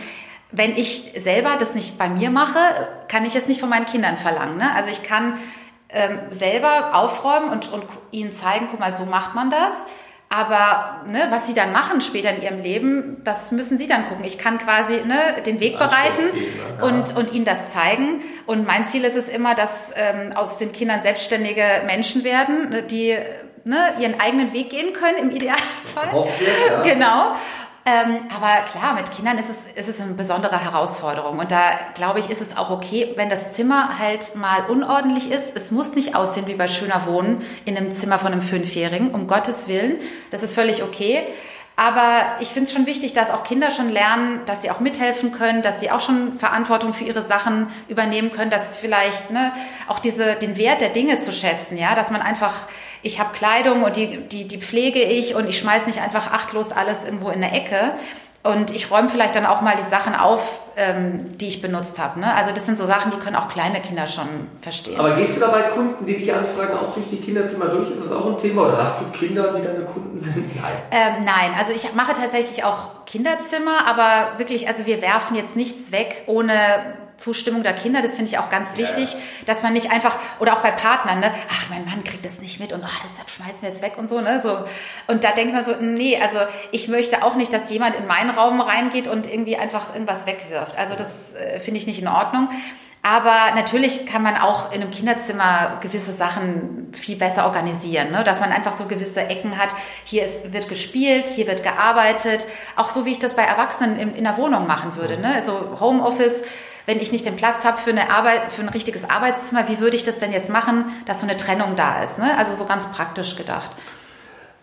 wenn 0.51 0.77
ich 0.77 1.13
selber 1.17 1.53
das 1.59 1.75
nicht 1.75 1.97
bei 1.97 2.09
mir 2.09 2.31
mache, 2.31 2.59
kann 3.07 3.25
ich 3.25 3.37
es 3.37 3.47
nicht 3.47 3.61
von 3.61 3.71
meinen 3.71 3.87
Kindern 3.87 4.19
verlangen. 4.19 4.59
Ne? 4.59 4.69
Also 4.75 4.91
ich 4.91 5.05
kann 5.05 5.39
ähm, 5.93 6.19
selber 6.31 6.95
aufräumen 6.95 7.51
und, 7.51 7.73
und 7.73 7.85
ihnen 8.11 8.35
zeigen, 8.35 8.69
guck 8.71 8.81
mal, 8.81 8.95
so 8.95 9.05
macht 9.05 9.35
man 9.35 9.51
das. 9.51 9.75
Aber 10.29 11.03
ne, 11.07 11.27
was 11.29 11.47
sie 11.47 11.53
dann 11.53 11.73
machen 11.73 12.01
später 12.01 12.35
in 12.35 12.41
ihrem 12.41 12.63
Leben, 12.63 13.21
das 13.23 13.51
müssen 13.53 13.77
sie 13.77 13.87
dann 13.87 14.09
gucken. 14.09 14.25
Ich 14.25 14.39
kann 14.39 14.59
quasi 14.59 14.95
ne, 15.05 15.43
den 15.45 15.61
Weg 15.61 15.77
bereiten 15.77 16.33
geben, 16.33 16.47
ja. 16.79 16.87
und, 16.87 17.15
und 17.15 17.35
ihnen 17.35 17.45
das 17.45 17.71
zeigen. 17.71 18.23
Und 18.47 18.67
mein 18.67 18.89
Ziel 18.89 19.05
ist 19.05 19.17
es 19.17 19.29
immer, 19.29 19.55
dass 19.55 19.71
ähm, 19.95 20.33
aus 20.35 20.57
den 20.57 20.73
Kindern 20.73 21.03
selbstständige 21.03 21.65
Menschen 21.85 22.25
werden, 22.25 22.71
ne, 22.71 22.83
die 22.83 23.15
ne, 23.65 23.93
ihren 24.01 24.21
eigenen 24.21 24.55
Weg 24.55 24.71
gehen 24.71 24.95
können 24.95 25.19
im 25.19 25.31
Idealfall. 25.37 26.13
Hoffentlich, 26.13 26.49
ja. 26.67 26.83
Genau. 26.83 27.37
Ähm, 27.85 28.29
aber 28.33 28.63
klar, 28.71 28.95
mit 28.95 29.11
Kindern 29.11 29.39
ist 29.39 29.49
es, 29.49 29.89
ist 29.89 29.89
es 29.97 30.01
eine 30.01 30.15
besondere 30.15 30.57
Herausforderung. 30.57 31.41
Und 31.41 31.51
da 31.51 31.73
glaube 31.95 32.21
ich, 32.21 32.31
ist 32.31 32.41
es 32.41 32.57
auch 32.57 32.71
okay, 32.71 33.13
wenn 33.17 33.29
das 33.29 33.55
Zimmer 33.55 33.99
halt 33.99 34.37
mal 34.37 34.67
unordentlich 34.69 35.33
ist. 35.33 35.57
Es 35.57 35.73
muss 35.73 35.97
nicht 35.97 36.15
aussehen 36.15 36.47
wie 36.47 36.55
bei 36.55 36.69
schöner 36.69 37.07
Wohnen 37.07 37.43
in 37.65 37.77
einem 37.77 37.93
Zimmer 37.93 38.21
von 38.21 38.33
einem 38.33 38.43
Fünfjährigen, 38.43 39.11
um 39.11 39.27
Gottes 39.27 39.67
Willen. 39.67 39.97
Das 40.31 40.45
ist 40.45 40.55
völlig 40.55 40.85
okay. 40.85 41.25
Aber 41.75 42.37
ich 42.39 42.49
finde 42.49 42.69
es 42.69 42.73
schon 42.73 42.87
wichtig, 42.87 43.15
dass 43.15 43.31
auch 43.31 43.43
Kinder 43.43 43.73
schon 43.73 43.89
lernen, 43.91 44.41
dass 44.47 44.63
sie 44.63 44.71
auch 44.71 44.79
mithelfen 44.79 45.33
können, 45.33 45.63
dass 45.63 45.81
sie 45.81 45.91
auch 45.91 46.01
schon 46.01 46.39
Verantwortung 46.39 46.95
für 46.95 47.05
ihre 47.05 47.23
Sachen 47.23 47.69
übernehmen 47.89 48.31
können, 48.31 48.51
dass 48.51 48.77
vielleicht 48.77 49.31
ne, 49.31 49.53
auch 49.89 49.99
diese, 49.99 50.35
den 50.35 50.57
Wert 50.57 50.81
der 50.81 50.91
Dinge 50.91 51.21
zu 51.21 51.33
schätzen, 51.33 51.79
ja, 51.79 51.95
dass 51.97 52.11
man 52.11 52.23
einfach 52.23 52.55
ich 53.03 53.19
habe 53.19 53.31
Kleidung 53.35 53.83
und 53.83 53.97
die, 53.97 54.19
die, 54.29 54.47
die 54.47 54.59
pflege 54.59 55.03
ich 55.03 55.35
und 55.35 55.49
ich 55.49 55.59
schmeiß 55.59 55.87
nicht 55.87 56.01
einfach 56.01 56.33
achtlos 56.33 56.71
alles 56.73 57.05
irgendwo 57.05 57.31
in 57.31 57.41
der 57.41 57.53
Ecke. 57.53 57.93
Und 58.45 58.75
ich 58.75 58.91
räume 58.91 59.09
vielleicht 59.09 59.37
dann 59.37 59.47
auch 59.47 59.61
mal 59.61 59.77
die 59.77 59.89
Sachen 59.89 60.17
auf, 60.17 60.43
ähm, 60.77 61.39
die 61.39 61.47
ich 61.47 61.63
benutzt 61.63 61.97
habe. 62.01 62.19
Ne? 62.19 62.35
Also 62.35 62.51
das 62.53 62.67
sind 62.67 62.77
so 62.77 62.87
Sachen, 62.87 63.13
die 63.13 63.19
können 63.19 63.37
auch 63.37 63.49
kleine 63.49 63.81
Kinder 63.81 64.09
schon 64.09 64.27
verstehen. 64.63 64.99
Aber 64.99 65.13
gehst 65.13 65.37
du 65.37 65.41
da 65.41 65.49
bei 65.49 65.63
Kunden, 65.63 66.05
die 66.05 66.17
dich 66.17 66.35
anfragen, 66.35 66.77
auch 66.77 66.93
durch 66.93 67.07
die 67.07 67.19
Kinderzimmer 67.19 67.67
durch? 67.67 67.89
Ist 67.89 68.03
das 68.03 68.11
auch 68.11 68.27
ein 68.27 68.37
Thema? 68.37 68.67
Oder 68.67 68.79
hast 68.79 69.01
du 69.01 69.05
Kinder, 69.17 69.53
die 69.53 69.63
deine 69.63 69.85
Kunden 69.85 70.19
sind? 70.19 70.57
Nein. 70.61 70.73
Ähm, 70.91 71.25
nein, 71.25 71.53
also 71.57 71.71
ich 71.73 71.95
mache 71.95 72.15
tatsächlich 72.15 72.65
auch 72.65 73.05
Kinderzimmer, 73.07 73.87
aber 73.87 74.39
wirklich, 74.39 74.67
also 74.67 74.87
wir 74.87 75.01
werfen 75.03 75.37
jetzt 75.37 75.55
nichts 75.55 75.93
weg, 75.93 76.23
ohne 76.27 76.53
Zustimmung 77.19 77.63
der 77.63 77.75
Kinder, 77.75 78.03
das 78.03 78.15
finde 78.15 78.31
ich 78.31 78.39
auch 78.39 78.51
ganz 78.51 78.77
wichtig, 78.77 79.13
ja. 79.13 79.19
dass 79.47 79.63
man 79.63 79.73
nicht 79.73 79.91
einfach, 79.91 80.19
oder 80.41 80.55
auch 80.55 80.63
bei 80.63 80.71
Partnern, 80.71 81.21
ne, 81.21 81.33
ach, 81.51 81.71
mein 81.71 81.85
Mann 81.85 82.05
kriegt 82.05 82.25
das 82.25 82.41
nicht 82.41 82.59
mit 82.61 82.73
und 82.73 82.83
oh, 82.83 83.03
das 83.03 83.35
schmeißen 83.35 83.63
wir 83.63 83.71
jetzt 83.71 83.83
weg 83.83 83.95
und 83.97 84.09
so, 84.09 84.21
ne, 84.21 84.41
so. 84.43 84.65
Und 85.07 85.25
da 85.25 85.33
denkt 85.33 85.55
man 85.55 85.65
so, 85.65 85.75
nee, 85.81 86.19
also 86.21 86.39
ich 86.73 86.89
möchte 86.89 87.23
auch 87.23 87.37
nicht, 87.37 87.53
dass 87.53 87.71
jemand 87.71 87.95
in 87.95 88.07
meinen 88.07 88.31
Raum 88.31 88.61
reingeht 88.61 89.07
und 89.09 89.33
irgendwie 89.33 89.57
einfach 89.57 89.95
irgendwas 89.95 90.27
wegwirft. 90.27 90.77
Also 90.77 90.95
das 90.95 91.09
äh, 91.35 91.61
finde 91.61 91.79
ich 91.79 91.87
nicht 91.87 92.01
in 92.01 92.09
Ordnung. 92.09 92.49
Aber 93.05 93.57
natürlich 93.57 94.07
kann 94.07 94.23
man 94.23 94.37
auch 94.37 94.71
in 94.71 94.81
einem 94.81 94.93
Kinderzimmer 94.93 95.79
gewisse 95.81 96.13
Sachen 96.13 96.93
viel 96.97 97.17
besser 97.17 97.47
organisieren, 97.47 98.13
ne? 98.13 98.23
dass 98.23 98.39
man 98.39 98.53
einfach 98.53 98.79
so 98.79 98.85
gewisse 98.85 99.23
Ecken 99.23 99.59
hat. 99.59 99.71
Hier 100.05 100.25
ist, 100.25 100.53
wird 100.53 100.69
gespielt, 100.69 101.27
hier 101.27 101.49
wird 101.49 101.65
gearbeitet, 101.65 102.47
auch 102.77 102.89
so 102.89 103.05
wie 103.05 103.11
ich 103.11 103.19
das 103.19 103.35
bei 103.35 103.43
Erwachsenen 103.43 103.99
in, 103.99 104.15
in 104.15 104.23
der 104.23 104.37
Wohnung 104.37 104.69
machen 104.69 104.95
würde. 104.95 105.19
Ne? 105.19 105.35
Also 105.35 105.79
Homeoffice 105.81 106.43
wenn 106.87 107.01
ich 107.01 107.13
nicht 107.13 107.25
den 107.25 107.37
Platz 107.37 107.65
habe 107.65 107.79
für 107.79 107.91
eine 107.91 108.11
Arbeit, 108.11 108.41
für 108.51 108.63
ein 108.63 108.69
richtiges 108.69 109.09
Arbeitszimmer, 109.09 109.69
wie 109.69 109.79
würde 109.79 109.97
ich 109.97 110.05
das 110.05 110.19
denn 110.19 110.33
jetzt 110.33 110.49
machen, 110.49 110.87
dass 111.07 111.21
so 111.21 111.27
eine 111.27 111.37
Trennung 111.37 111.77
da 111.77 112.03
ist? 112.03 112.19
Ne? 112.19 112.37
Also 112.37 112.55
so 112.55 112.65
ganz 112.65 112.85
praktisch 112.93 113.37
gedacht. 113.37 113.71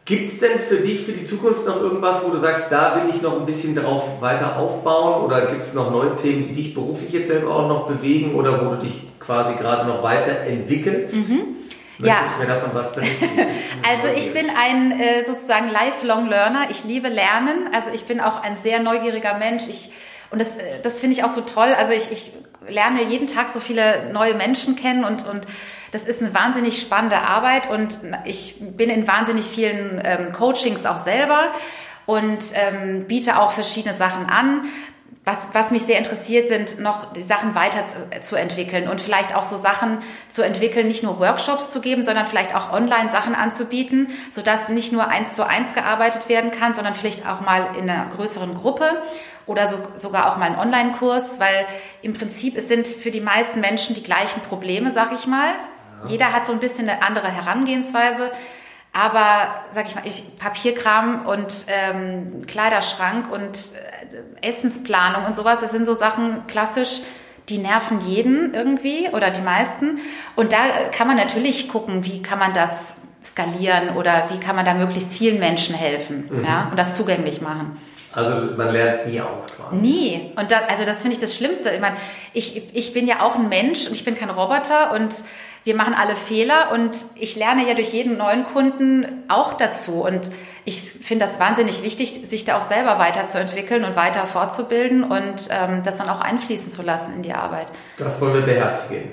Gibt 0.10 0.28
es 0.28 0.40
denn 0.40 0.58
für 0.58 0.78
dich 0.78 1.06
für 1.06 1.12
die 1.12 1.24
Zukunft 1.24 1.68
noch 1.68 1.76
irgendwas, 1.80 2.26
wo 2.26 2.30
du 2.30 2.38
sagst, 2.38 2.72
da 2.72 2.96
will 2.96 3.14
ich 3.14 3.22
noch 3.22 3.40
ein 3.40 3.46
bisschen 3.46 3.76
darauf 3.76 4.22
weiter 4.22 4.58
aufbauen? 4.58 5.24
Oder 5.24 5.46
gibt 5.46 5.62
es 5.62 5.76
noch 5.76 5.92
neue 5.92 6.16
Themen, 6.16 6.44
die 6.44 6.52
dich 6.52 6.74
beruflich 6.74 7.12
jetzt 7.12 7.28
selber 7.28 7.56
auch 7.56 7.68
noch 7.68 7.86
bewegen 7.86 8.34
oder 8.34 8.66
wo 8.66 8.72
du 8.72 8.78
dich 8.78 9.04
quasi 9.20 9.54
gerade 9.54 9.88
noch 9.88 10.02
weiterentwickelst? 10.02 11.16
Mhm. 11.16 11.42
Ja. 12.00 12.22
Ich 12.32 12.40
mir 12.40 12.48
davon 12.48 12.72
was 12.74 12.92
berichten? 12.94 13.26
also 13.88 14.08
ich 14.18 14.34
bin 14.34 14.48
ein 14.50 15.00
äh, 15.00 15.24
sozusagen 15.26 15.70
lifelong 15.70 16.28
Learner. 16.28 16.70
Ich 16.72 16.86
liebe 16.86 17.10
Lernen. 17.10 17.70
Also 17.72 17.90
ich 17.94 18.06
bin 18.06 18.20
auch 18.20 18.42
ein 18.42 18.58
sehr 18.64 18.80
neugieriger 18.80 19.38
Mensch. 19.38 19.64
Ich 19.70 19.92
und 20.32 20.40
das, 20.40 20.48
das 20.84 21.00
finde 21.00 21.16
ich 21.16 21.24
auch 21.24 21.32
so 21.32 21.42
toll. 21.42 21.74
Also 21.78 21.94
ich, 21.94 22.12
ich 22.12 22.32
lerne 22.68 23.04
jeden 23.04 23.28
Tag 23.28 23.52
so 23.52 23.60
viele 23.60 24.12
neue 24.12 24.36
Menschen 24.36 24.76
kennen 24.76 25.04
und, 25.04 25.26
und 25.28 25.48
das 25.92 26.04
ist 26.04 26.22
eine 26.22 26.34
wahnsinnig 26.34 26.82
spannende 26.82 27.18
Arbeit 27.18 27.70
und 27.70 27.98
ich 28.26 28.58
bin 28.60 28.90
in 28.90 29.08
wahnsinnig 29.08 29.46
vielen 29.46 30.00
ähm, 30.04 30.32
Coachings 30.34 30.86
auch 30.86 31.04
selber 31.04 31.52
und 32.06 32.40
ähm, 32.54 33.06
biete 33.08 33.40
auch 33.40 33.54
verschiedene 33.54 33.98
Sachen 33.98 34.28
an. 34.28 34.66
Was, 35.30 35.38
was 35.54 35.70
mich 35.70 35.84
sehr 35.84 36.00
interessiert, 36.00 36.48
sind 36.48 36.80
noch 36.80 37.14
die 37.14 37.22
Sachen 37.22 37.54
weiter 37.54 37.84
zu, 37.94 38.24
zu, 38.24 38.36
entwickeln 38.36 38.88
und 38.88 39.00
vielleicht 39.00 39.36
auch 39.36 39.44
so 39.44 39.58
Sachen 39.58 40.02
zu 40.32 40.42
entwickeln, 40.42 40.88
nicht 40.88 41.04
nur 41.04 41.20
Workshops 41.20 41.72
zu 41.72 41.82
geben, 41.82 42.04
sondern 42.04 42.26
vielleicht 42.26 42.56
auch 42.56 42.74
online 42.74 43.12
Sachen 43.12 43.36
anzubieten, 43.36 44.08
sodass 44.32 44.70
nicht 44.70 44.92
nur 44.92 45.08
eins 45.08 45.36
zu 45.36 45.48
eins 45.48 45.76
gearbeitet 45.76 46.30
werden 46.30 46.50
kann, 46.50 46.74
sondern 46.74 46.96
vielleicht 46.96 47.28
auch 47.28 47.42
mal 47.42 47.68
in 47.78 47.88
einer 47.88 48.10
größeren 48.10 48.56
Gruppe 48.56 48.90
oder 49.46 49.70
so, 49.70 49.78
sogar 50.00 50.32
auch 50.32 50.38
mal 50.38 50.48
einen 50.48 50.58
Online-Kurs, 50.58 51.40
weil 51.40 51.68
im 52.02 52.16
Prinzip 52.16 52.58
es 52.58 52.68
sind 52.68 52.88
für 52.88 53.12
die 53.12 53.22
meisten 53.22 53.60
Menschen 53.60 53.96
die 53.96 54.04
gleichen 54.04 54.42
Probleme, 54.42 54.92
sag 54.92 55.12
ich 55.14 55.28
mal. 55.28 55.54
Jeder 56.08 56.34
hat 56.34 56.48
so 56.48 56.54
ein 56.54 56.60
bisschen 56.60 56.90
eine 56.90 57.04
andere 57.04 57.28
Herangehensweise. 57.28 58.32
Aber, 58.92 59.64
sag 59.74 59.88
ich 59.88 59.96
mal, 59.96 60.04
ich, 60.06 60.38
Papierkram 60.40 61.26
und 61.28 61.54
ähm, 61.68 62.42
Kleiderschrank 62.48 63.32
und 63.32 63.58
äh, 64.42 64.48
Essensplanung 64.48 65.26
und 65.26 65.36
sowas, 65.36 65.62
das 65.62 65.72
sind 65.72 65.86
so 65.86 65.94
Sachen 65.96 66.48
klassisch, 66.48 67.02
die 67.50 67.60
nerven 67.60 68.02
jeden 68.02 68.54
irgendwie 68.54 69.10
oder 69.12 69.30
die 69.30 69.42
meisten. 69.42 70.00
Und 70.36 70.52
da 70.52 70.58
kann 70.92 71.08
man 71.08 71.18
natürlich 71.18 71.70
gucken, 71.70 72.06
wie 72.06 72.22
kann 72.22 72.40
man 72.40 72.54
das 72.54 72.72
skalieren 73.24 73.96
oder 73.96 74.30
wie 74.32 74.40
kann 74.40 74.56
man 74.56 74.66
da 74.66 74.74
möglichst 74.74 75.12
vielen 75.12 75.40
Menschen 75.40 75.76
helfen 75.76 76.30
mhm. 76.30 76.44
ja, 76.44 76.68
und 76.70 76.78
das 76.78 76.96
zugänglich 76.96 77.42
machen. 77.42 77.78
Also 78.12 78.56
man 78.58 78.72
lernt 78.72 79.08
nie 79.08 79.22
aus 79.22 79.56
quasi. 79.56 79.76
Nie. 79.76 80.32
Und 80.36 80.50
da, 80.50 80.62
also 80.68 80.84
das 80.84 80.98
finde 80.98 81.14
ich 81.14 81.22
das 81.22 81.36
Schlimmste. 81.36 81.70
Ich 81.70 81.80
meine, 81.80 81.98
ich, 82.34 82.76
ich 82.76 82.92
bin 82.92 83.08
ja 83.08 83.22
auch 83.22 83.36
ein 83.36 83.50
Mensch 83.50 83.86
und 83.86 83.94
ich 83.94 84.04
bin 84.04 84.18
kein 84.18 84.32
Roboter 84.32 84.94
und 84.94 85.14
wir 85.64 85.76
machen 85.76 85.94
alle 85.94 86.16
Fehler 86.16 86.72
und 86.74 86.92
ich 87.16 87.36
lerne 87.36 87.68
ja 87.68 87.74
durch 87.74 87.92
jeden 87.94 88.18
neuen 88.18 88.46
Kunden 88.46 89.24
auch 89.28 89.54
dazu. 89.54 90.04
Und 90.04 90.30
ich 90.66 90.90
finde 90.90 91.26
das 91.26 91.40
wahnsinnig 91.40 91.84
wichtig, 91.84 92.28
sich 92.30 92.46
da 92.46 92.58
auch 92.58 92.66
selber 92.66 93.00
weiterzuentwickeln 93.00 93.84
und 93.84 93.96
weiter 93.96 94.26
fortzubilden 94.28 95.04
und 95.04 95.50
ähm, 95.50 95.82
das 95.84 95.98
dann 95.98 96.10
auch 96.10 96.22
einfließen 96.22 96.72
zu 96.72 96.82
lassen 96.82 97.14
in 97.16 97.24
die 97.24 97.34
Arbeit. 97.34 97.68
Das 97.98 98.20
wollen 98.22 98.36
wir 98.36 98.42
beherzigen. 98.42 99.12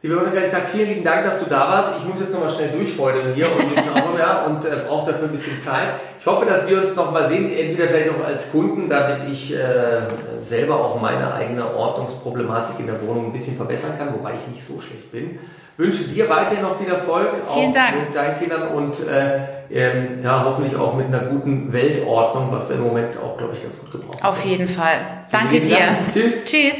Liebe 0.00 0.14
Monika, 0.14 0.40
ich 0.40 0.50
sage 0.50 0.66
vielen 0.66 0.88
lieben 0.88 1.02
Dank, 1.02 1.24
dass 1.24 1.40
du 1.40 1.46
da 1.46 1.68
warst. 1.68 1.90
Ich 1.98 2.04
muss 2.06 2.20
jetzt 2.20 2.32
nochmal 2.32 2.50
schnell 2.50 2.68
durchfeudeln 2.68 3.34
hier 3.34 3.46
und, 3.46 4.16
ja, 4.16 4.44
und 4.44 4.64
äh, 4.64 4.76
brauche 4.86 5.10
dafür 5.10 5.26
ein 5.26 5.32
bisschen 5.32 5.58
Zeit. 5.58 5.88
Ich 6.20 6.24
hoffe, 6.24 6.46
dass 6.46 6.68
wir 6.68 6.80
uns 6.80 6.94
nochmal 6.94 7.26
sehen, 7.26 7.50
entweder 7.50 7.88
vielleicht 7.88 8.10
auch 8.10 8.24
als 8.24 8.48
Kunden, 8.52 8.88
damit 8.88 9.22
ich 9.28 9.56
äh, 9.56 10.02
selber 10.38 10.76
auch 10.76 11.00
meine 11.00 11.34
eigene 11.34 11.74
Ordnungsproblematik 11.74 12.78
in 12.78 12.86
der 12.86 13.02
Wohnung 13.02 13.26
ein 13.26 13.32
bisschen 13.32 13.56
verbessern 13.56 13.98
kann, 13.98 14.14
wobei 14.14 14.34
ich 14.34 14.46
nicht 14.46 14.62
so 14.62 14.80
schlecht 14.80 15.10
bin. 15.10 15.40
Wünsche 15.78 16.02
dir 16.08 16.28
weiterhin 16.28 16.64
noch 16.64 16.76
viel 16.76 16.88
Erfolg, 16.88 17.30
Vielen 17.54 17.70
auch 17.70 17.74
Dank. 17.74 18.00
mit 18.06 18.14
deinen 18.14 18.36
Kindern 18.36 18.68
und 18.72 18.98
äh, 19.06 19.38
ähm, 19.70 20.24
ja, 20.24 20.42
hoffentlich 20.44 20.74
auch 20.74 20.94
mit 20.96 21.06
einer 21.06 21.20
guten 21.20 21.72
Weltordnung, 21.72 22.48
was 22.50 22.68
wir 22.68 22.76
im 22.76 22.82
Moment 22.82 23.16
auch, 23.16 23.36
glaube 23.36 23.54
ich, 23.54 23.62
ganz 23.62 23.78
gut 23.78 23.92
gebrauchen. 23.92 24.20
Auf 24.22 24.44
jeden 24.44 24.68
Fall. 24.68 24.98
Danke 25.30 25.60
dir. 25.60 25.76
Dank. 25.76 26.10
Tschüss. 26.12 26.44
Tschüss. 26.44 26.74